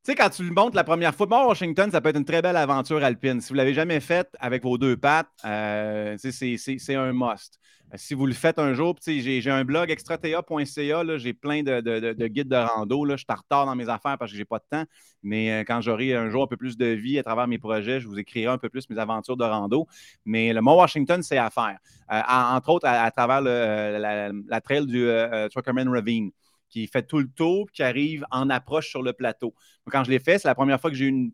[0.05, 2.41] Sais, quand tu le montes la première fois, bon, Washington, ça peut être une très
[2.41, 3.39] belle aventure alpine.
[3.39, 7.57] Si vous ne l'avez jamais faite avec vos deux pattes, euh, c'est un must.
[7.93, 12.49] Euh, si vous le faites un jour, j'ai un blog extratea.ca, j'ai plein de, guides
[12.49, 13.05] de rando.
[13.05, 13.15] Là.
[13.15, 14.83] Je suis dans mes affaires parce que je n'ai pas de temps.
[15.21, 18.01] Mais euh, quand j'aurai un jour un peu plus de vie à travers mes projets,
[18.01, 19.87] je vous écrirai un peu plus mes aventures de rando.
[20.25, 21.77] Mais le Mont Washington, c'est à faire.
[22.09, 25.07] entre autres, à, travers la, trail du
[25.49, 26.31] Truckerman Ravine
[26.73, 29.53] qui fait tout le tour, qui arrive en approche sur le plateau.
[29.91, 31.31] quand je l'ai fait, c'est la première fois que j'ai eu une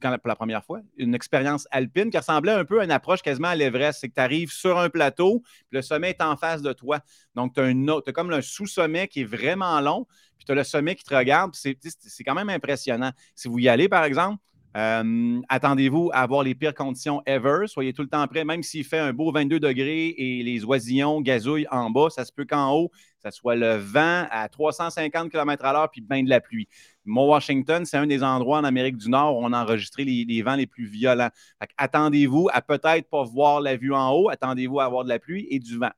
[0.00, 3.48] pour la première fois, une expérience alpine qui ressemblait un peu à une approche quasiment
[3.48, 3.98] à l'Everest.
[4.00, 7.00] C'est que tu arrives sur un plateau, puis le sommet est en face de toi.
[7.34, 10.62] Donc, tu as, as, comme un sous-sommet qui est vraiment long, puis tu as le
[10.62, 11.52] sommet qui te regarde.
[11.56, 13.10] C'est quand même impressionnant.
[13.34, 14.40] Si vous y allez, par exemple,
[14.74, 17.66] attendez-vous à avoir les pires conditions ever.
[17.66, 21.20] Soyez tout le temps prêt, même s'il fait un beau 22 degrés et les oisillons
[21.20, 25.64] gazouillent en bas, ça se peut qu'en haut, ça soit le vent à 350 km
[25.64, 26.68] à l'heure puis bien de la pluie.
[27.04, 30.42] Mont Washington, c'est un des endroits en Amérique du Nord où on a enregistré les,
[30.42, 31.30] vents les plus violents.
[31.76, 35.46] Attendez-vous à peut-être pas voir la vue en haut, attendez-vous à avoir de la pluie
[35.50, 35.90] et du vent.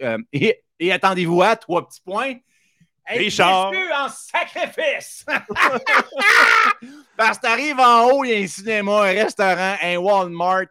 [0.00, 0.18] Euh,
[0.78, 2.34] et attendez-vous à trois petits points
[3.08, 3.72] Richard.
[3.94, 5.24] en sacrifice.
[7.16, 10.66] Parce que t'arrives en haut, il y a un cinéma, un restaurant, un Walmart.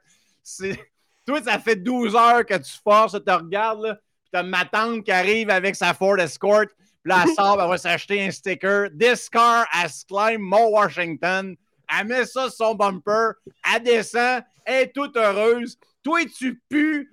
[1.26, 4.66] Toi, ça fait 12 heures que tu forces, tu te regardes, là, puis t'as ma
[4.66, 6.66] tante qui arrive avec sa Ford Escort,
[7.04, 8.90] puis là, elle sort, elle va s'acheter un sticker.
[8.98, 11.56] This car has climbed Mo Washington.
[11.94, 13.34] Elle met ça sur son bumper,
[13.74, 15.78] elle descend, elle est toute heureuse.
[16.04, 17.08] Toi, tu pues,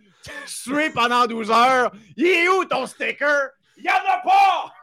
[0.64, 1.90] tu es pendant 12 heures.
[2.16, 3.50] Il est où ton sticker?
[3.76, 4.74] Il n'y en a pas!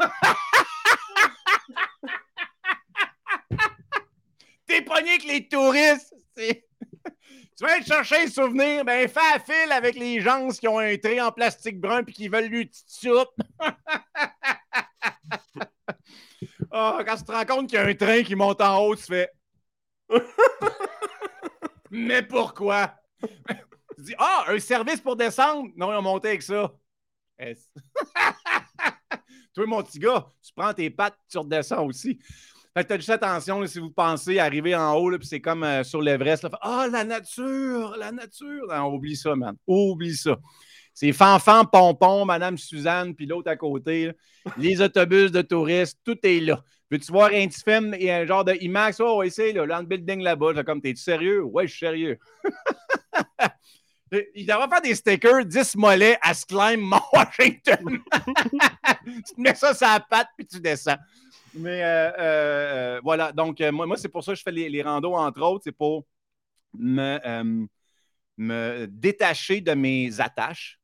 [4.67, 6.13] T'es pogné les touristes.
[6.35, 6.53] tu
[7.61, 10.97] vas aller chercher un souvenir, ben fais à fil avec les gens qui ont un
[10.97, 13.07] trait en plastique brun et qui veulent lui petite
[16.71, 18.95] oh, quand tu te rends compte qu'il y a un train qui monte en haut,
[18.95, 19.29] tu fais.
[21.91, 22.93] Mais pourquoi?
[23.95, 25.69] tu dis Ah, un service pour descendre?
[25.75, 26.73] Non, ils ont monté avec ça.
[29.53, 32.19] Toi, mon petit gars, tu prends tes pattes, tu redescends aussi.
[32.77, 36.01] Fait as juste attention si vous pensez arriver en haut, puis c'est comme euh, sur
[36.01, 36.45] l'Everest.
[36.59, 38.67] Ah, la nature, la nature.
[38.67, 39.55] Non, oublie ça, man.
[39.65, 40.37] Oublie ça.
[40.93, 44.11] C'est Fanfan, Pompon, Madame Suzanne, puis l'autre à côté.
[44.57, 46.61] Les autobus de touristes, tout est là.
[46.91, 47.63] Veux-tu voir un petit
[47.97, 48.99] et un genre de IMAX?
[48.99, 50.61] Oh, oui, c'est là, le building là-bas.
[50.65, 51.43] Comme, t'es-tu sérieux?
[51.43, 52.19] Ouais, je suis sérieux.
[54.35, 56.33] Il devrait faire des stickers 10 mollets à
[56.77, 57.99] Mont Washington.
[59.05, 60.97] tu te mets ça sur la patte puis tu descends.
[61.55, 64.69] Mais euh, euh, euh, voilà, donc moi, moi c'est pour ça que je fais les,
[64.69, 66.05] les randos, entre autres, c'est pour
[66.77, 67.67] me,
[68.87, 70.79] détacher de mes attaches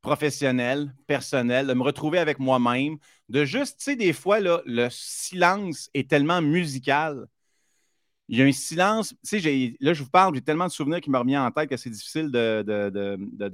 [0.00, 2.96] professionnel, personnel, de me retrouver avec moi-même,
[3.28, 7.26] de juste, tu sais, des fois, là, le silence est tellement musical.
[8.28, 11.00] Il y a un silence, tu sais, là, je vous parle, j'ai tellement de souvenirs
[11.00, 12.62] qui me reviennent en tête que c'est difficile de,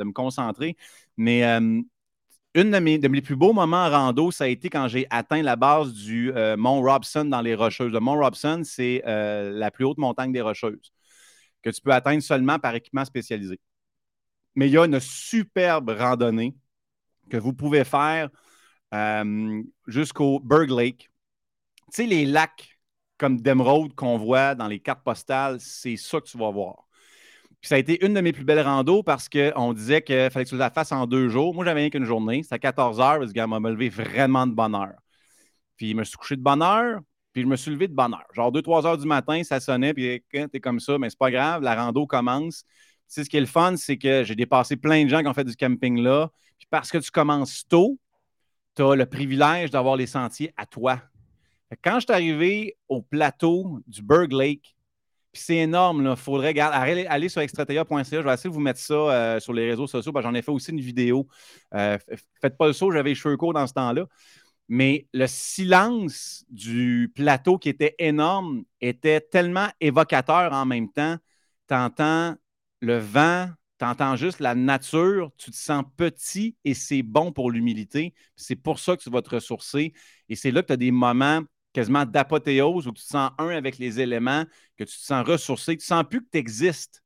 [0.05, 0.77] me concentrer.
[1.17, 1.81] Mais euh,
[2.55, 5.57] une de mes, plus beaux moments en rando, ça a été quand j'ai atteint la
[5.57, 7.93] base du euh, Mont Robson dans les Rocheuses.
[7.93, 10.93] Le Mont Robson, c'est euh, la plus haute montagne des Rocheuses
[11.63, 13.59] que tu peux atteindre seulement par équipement spécialisé.
[14.55, 16.55] Mais il y a une superbe randonnée
[17.31, 18.29] que vous pouvez faire
[18.93, 21.11] euh, jusqu'au Berg Lake.
[21.93, 22.79] Tu sais, les lacs
[23.19, 26.84] comme d'Emeraude qu'on voit dans les cartes postales, c'est ça que tu vas voir.
[27.65, 30.45] Puis ça a été une de mes plus belles randos parce qu'on disait qu'il fallait
[30.45, 31.55] que tu la fasses en deux jours.
[31.55, 32.43] Moi, j'avais rien qu'une journée.
[32.43, 33.21] C'était à 14 heures.
[33.21, 34.99] Le gars m'a levé vraiment de bonne heure.
[35.79, 37.01] Puis je me suis couché de bonne heure.
[37.33, 38.27] Puis je me suis levé de bonne heure.
[38.35, 41.31] Genre 2-3 heures du matin, ça sonnait, puis quand t'es comme ça, mais c'est pas
[41.31, 42.65] grave, la rando commence.
[43.07, 45.33] Sais, ce qui est le fun, c'est que j'ai dépassé plein de gens qui ont
[45.33, 46.31] fait du camping là.
[46.59, 47.99] Puis parce que tu commences tôt,
[48.77, 51.01] tu as le privilège d'avoir les sentiers à toi.
[51.83, 54.77] Quand je suis arrivé au plateau du Berg Lake,
[55.35, 58.05] puis c'est énorme, il faudrait aller, sur extratea.ca.
[58.13, 60.13] Je vais essayer de vous mettre ça euh, sur les réseaux sociaux.
[60.23, 61.27] J'en ai fait aussi une vidéo.
[61.75, 61.99] Euh,
[62.41, 64.07] faites pas le saut, j'avais les cheveux courts dans ce temps-là
[64.69, 71.19] mais le silence du plateau qui était énorme était tellement évocateur en même temps.
[71.69, 72.35] Tu entends
[72.81, 77.51] le vent, tu entends juste la nature, tu te sens petit et c'est bon pour
[77.51, 78.15] l'humilité.
[78.37, 79.93] C'est pour ça que tu vas te ressourcer.
[80.29, 81.43] Et c'est là que tu as des moments
[81.75, 84.45] quasiment d'apothéose où tu te sens un avec les éléments,
[84.79, 87.03] que tu te sens ressourcé, tu ne sens plus que tu existes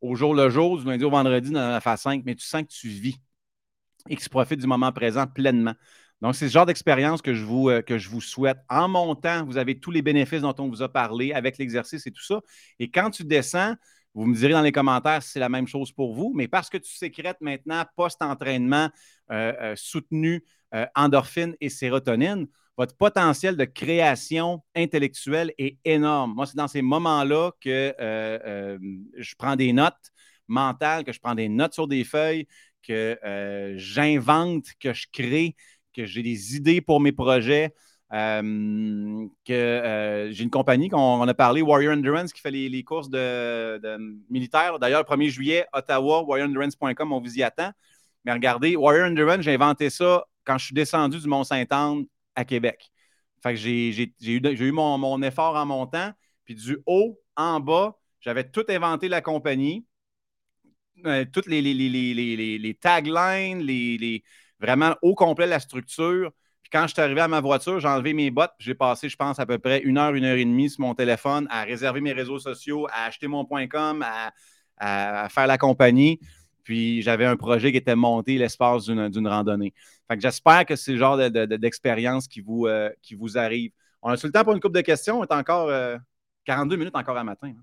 [0.00, 2.62] au jour le jour, du lundi au vendredi dans la phase 5, mais tu sens
[2.62, 3.16] que tu vis
[4.08, 5.74] et que tu profites du moment présent pleinement.
[6.20, 8.58] Donc, c'est ce genre d'expérience que, je vous, euh, que je vous souhaite.
[8.68, 12.10] En montant, vous avez tous les bénéfices dont on vous a parlé avec l'exercice et
[12.10, 12.40] tout ça.
[12.78, 13.74] Et quand tu descends,
[14.18, 16.68] vous me direz dans les commentaires si c'est la même chose pour vous, mais parce
[16.68, 18.90] que tu sécrètes maintenant post-entraînement
[19.30, 20.44] euh, euh, soutenu
[20.94, 22.46] endorphine et sérotonine,
[22.76, 26.34] votre potentiel de création intellectuelle est énorme.
[26.34, 30.12] Moi, c'est dans ces moments-là que je prends des notes
[30.46, 32.46] mentales, que je prends des notes sur des feuilles,
[32.82, 33.18] que
[33.78, 35.56] j'invente, que je crée
[35.98, 37.74] que j'ai des idées pour mes projets.
[38.14, 43.10] Euh, que euh, j'ai une compagnie qu'on a parlé, Warrior Endurance, qui fait les, courses
[43.10, 43.98] de,
[44.30, 44.78] militaires.
[44.78, 47.70] D'ailleurs, le 1er juillet, Ottawa, warriorendurance.com, on vous y attend.
[48.24, 52.90] Mais regardez, Warrior Endurance, j'ai inventé ça quand je suis descendu du Mont-Saint-Anne à Québec.
[53.54, 56.12] J'ai eu, mon, effort en montant,
[56.44, 59.86] puis du haut en bas, j'avais tout inventé la compagnie,
[61.06, 64.24] euh, toutes les, les, les taglines, les,
[64.58, 66.32] vraiment au complet la structure.
[66.70, 68.52] Quand je suis arrivé à ma voiture, j'ai enlevé mes bottes.
[68.58, 70.94] J'ai passé, je pense, à peu près une heure, une heure et demie sur mon
[70.94, 74.04] téléphone à réserver mes réseaux sociaux, à acheter mon .com,
[74.78, 76.20] à, faire la compagnie.
[76.64, 79.72] Puis j'avais un projet qui était monté l'espace d'une randonnée.
[80.10, 83.72] Fait j'espère que c'est le genre d'expérience qui, vous, euh, qui vous arrive.
[84.02, 85.20] On a tout le temps pour une couple de questions.
[85.20, 85.70] On est encore
[86.44, 87.48] 42 euh, minutes encore à matin.
[87.48, 87.62] Hein.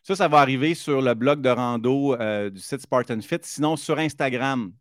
[0.02, 2.16] Ça, ça va arriver sur le blog de rando
[2.50, 3.38] du site Spartan Fit.
[3.42, 4.72] Sinon, sur Instagram,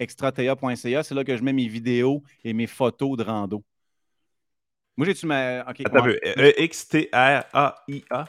[0.00, 3.62] extraterra.ca, c'est là que je mets mes vidéos et mes photos de rando.
[4.96, 5.68] Moi, j'ai-tu ma.
[5.68, 5.84] Okay,
[6.38, 8.24] E-X-T-R-A-I-A.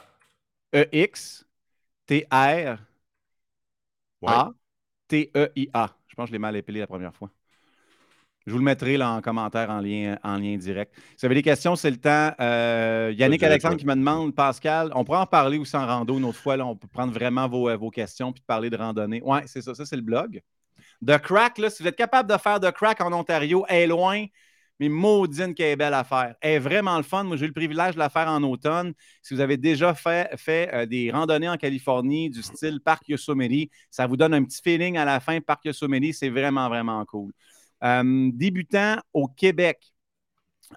[0.74, 2.78] E-X-T-R.
[4.26, 5.90] A-T-E-I-A.
[6.08, 7.30] Je pense que je l'ai mal épelé la première fois.
[8.46, 10.94] Je vous le mettrai là, en commentaire en lien, en lien direct.
[10.94, 12.32] Si vous avez des questions, c'est le temps.
[12.40, 16.24] Euh, Yannick Alexandre qui me demande, Pascal, on pourrait en parler aussi en rando une
[16.24, 16.56] autre fois.
[16.56, 19.20] Là, on peut prendre vraiment vos, euh, vos questions puis parler de randonnée.
[19.24, 19.74] Oui, c'est ça.
[19.74, 20.40] Ça, c'est le blog.
[21.06, 24.24] The Crack, là, si vous êtes capable de faire The Crack en Ontario, est loin
[24.80, 26.34] mais maudine qu'elle est belle à.
[26.40, 27.22] Elle est vraiment le fun.
[27.24, 28.94] Moi, j'ai eu le privilège de la faire en automne.
[29.22, 34.06] Si vous avez déjà fait, euh, des randonnées en Californie du style Parc Yosemite, ça
[34.06, 35.38] vous donne un petit feeling à la fin.
[35.40, 37.32] Parc Yosemite, c'est vraiment, vraiment cool.
[37.84, 39.92] Euh, débutant au Québec.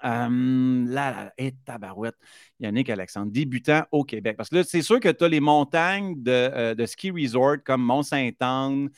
[0.04, 2.16] Euh, là, là, et tabarouette,
[2.60, 4.36] Yannick Alexandre, débutant au Québec.
[4.36, 7.84] Parce que là, c'est sûr que tu as les montagnes de, de, ski resort comme
[7.84, 8.90] Mont-Saint-Anne,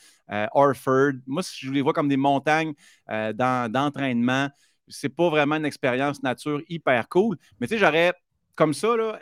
[0.52, 1.12] Orford.
[1.26, 2.72] Moi, je les vois comme des montagnes
[3.06, 4.48] d'entraînement
[4.88, 7.36] c'est pas vraiment une expérience nature hyper cool.
[7.60, 8.12] Mais tu sais, j'aurais
[8.54, 9.18] comme ça, là,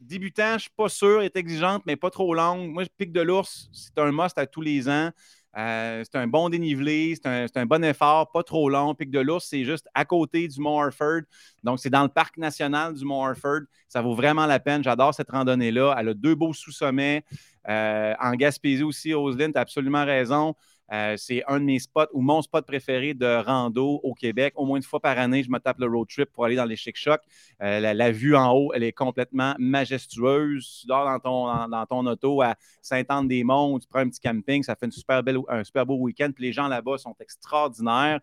[0.00, 2.70] débutant, je suis pas sûr, est exigeante, mais pas trop longue.
[2.70, 5.10] Moi, Pic de l'ours, c'est un must à tous les ans.
[5.56, 8.94] Euh, c'est un bon dénivelé, c'est un, bon effort, pas trop long.
[8.94, 11.22] Pic de l'ours, c'est juste à côté du Mont Harford.
[11.62, 13.62] Donc, c'est dans le parc national du Mont Harford.
[13.88, 14.84] Ça vaut vraiment la peine.
[14.84, 15.96] J'adore cette randonnée-là.
[15.98, 17.24] Elle a deux beaux sous-sommets.
[17.68, 20.54] Euh, en Gaspésie aussi, Roselyne, tu as absolument raison.
[20.92, 24.54] Euh, c'est un de mes spots ou mon spot préféré de rando au Québec.
[24.56, 26.64] Au moins une fois par année, je me tape le road trip pour aller dans
[26.64, 27.22] les chic chocs.
[27.62, 30.80] Euh, la, vue en haut, elle est complètement majestueuse.
[30.80, 34.92] Tu dors dans ton, auto à Saint-Anne-des-Monts, tu prends un petit camping, ça fait une
[34.92, 36.30] super belle, un super beau week-end.
[36.38, 38.20] Les gens là-bas sont extraordinaires.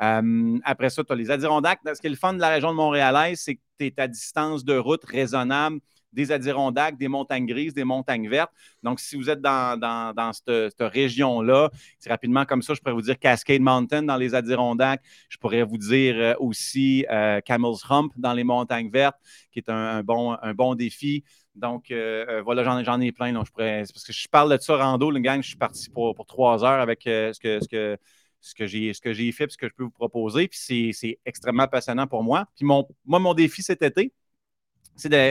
[0.00, 1.80] Euh, après ça, tu as les Adirondacks.
[1.84, 4.08] Ce qui est le fun de la région de Montréal, c'est que tu es à
[4.08, 5.80] distance de route raisonnable
[6.16, 8.50] des Adirondacks, des montagnes grises, des montagnes vertes.
[8.82, 13.18] Donc, si vous êtes dans, cette, région-là, c'est rapidement comme ça, je pourrais vous dire
[13.18, 15.02] Cascade Mountain dans les Adirondacks.
[15.28, 19.16] Je pourrais vous dire euh, aussi euh, Camel's Hump dans les montagnes vertes,
[19.52, 21.22] qui est un, bon, défi.
[21.54, 23.32] Donc, euh, voilà, j'en, ai plein.
[23.32, 25.90] Donc je pourrais, parce que je parle de ça rando, le gang, je suis parti
[25.90, 29.90] pour, trois heures avec ce que, j'ai, ce que fait, ce que je peux vous
[29.90, 30.48] proposer.
[30.48, 32.46] Puis c'est, extrêmement passionnant pour moi.
[32.56, 34.12] Puis mon, moi, mon défi cet été,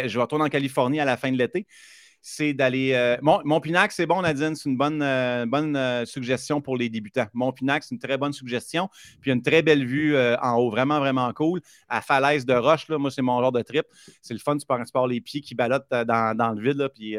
[0.08, 1.68] je vais retourner en Californie à la fin de l'été
[2.28, 2.94] c'est d'aller.
[2.94, 7.28] Euh, Montpinac, c'est bon, Nadine, c'est une bonne, euh, euh, suggestion pour les débutants.
[7.36, 8.90] Montpinac, c'est une très bonne suggestion.
[9.22, 11.62] Puis une très belle vue en haut, vraiment, vraiment cool.
[11.88, 13.86] À falaise de roche, là, moi, c'est mon genre de trip.
[14.24, 17.16] C'est le fun, tu pars, les pieds qui ballottent dans, dans le vide, puis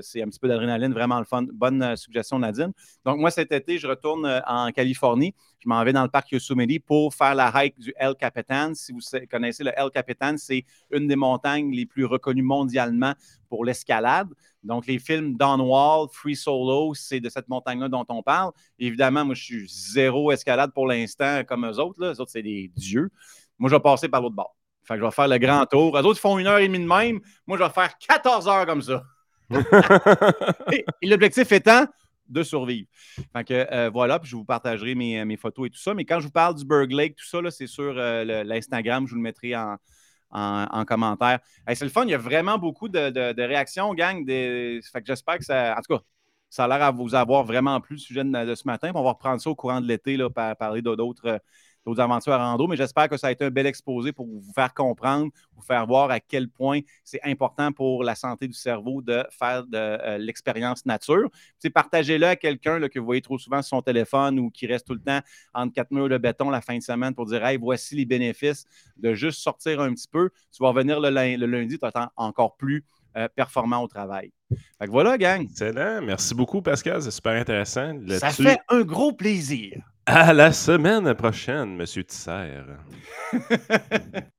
[0.00, 1.44] c'est un petit peu d'adrénaline, vraiment le fun.
[1.52, 2.72] Bonne suggestion, Nadine.
[3.04, 5.34] Donc, moi, cet été, je retourne en Californie.
[5.58, 8.72] Je m'en vais dans le parc Yosemite pour faire la hike du El Capitan.
[8.74, 9.00] Si vous
[9.30, 13.14] connaissez le El Capitan, c'est une des montagnes les plus reconnues mondialement
[13.56, 14.28] pour l'escalade.
[14.62, 18.52] Donc, les films Wall, Free Solo, c'est de cette montagne-là dont on parle.
[18.78, 21.98] Évidemment, moi, je suis zéro escalade pour l'instant comme eux autres.
[21.98, 22.12] Là.
[22.12, 23.10] Eux autres, c'est des dieux.
[23.58, 24.54] Moi, je vais passer par l'autre bord.
[24.84, 25.96] Fait que je vais faire le grand tour.
[25.96, 27.20] Eux autres font une heure et demie de même.
[27.46, 29.02] Moi, je vais faire 14 heures comme ça.
[30.72, 31.86] et l'objectif étant
[32.28, 32.88] de survivre.
[33.32, 35.94] Fait que euh, voilà, puis je vous partagerai mes, mes, photos et tout ça.
[35.94, 39.12] Mais quand je vous parle du Berg Lake, tout ça, c'est sur euh, l'Instagram, je
[39.12, 39.76] vous le mettrai en,
[40.30, 41.40] en, commentaire.
[41.68, 44.24] c'est le fun, il y a vraiment beaucoup de, réactions, gang.
[44.24, 44.80] Des...
[45.04, 45.74] J'espère que ça.
[45.76, 46.02] En tout cas,
[46.48, 48.90] ça a l'air à vous avoir vraiment plu le sujet de, ce matin.
[48.94, 51.40] on va reprendre ça au courant de l'été, par parler d'autres
[51.86, 54.42] d'autres aventures à rando, mais j'espère que ça a été un bel exposé pour vous
[54.52, 59.00] faire comprendre, vous faire voir à quel point c'est important pour la santé du cerveau
[59.00, 61.30] de faire de euh, l'expérience nature.
[61.72, 64.94] Partagez-le à quelqu'un que vous voyez trop souvent sur son téléphone ou qui reste tout
[64.94, 65.20] le temps
[65.54, 68.64] entre quatre murs de béton la fin de semaine pour dire Hey, voici les bénéfices
[68.96, 70.30] de juste sortir un petit peu.
[70.52, 72.84] Tu vas revenir le, lundi, tu attends encore plus
[73.16, 74.32] euh, performant au travail.
[74.78, 75.42] Fait que voilà, gang.
[75.42, 76.02] Excellent.
[76.02, 77.02] Merci beaucoup, Pascal.
[77.02, 77.94] C'est super intéressant.
[78.18, 79.82] Ça fait un gros plaisir.
[80.06, 82.62] À la semaine prochaine, Monsieur Tisser.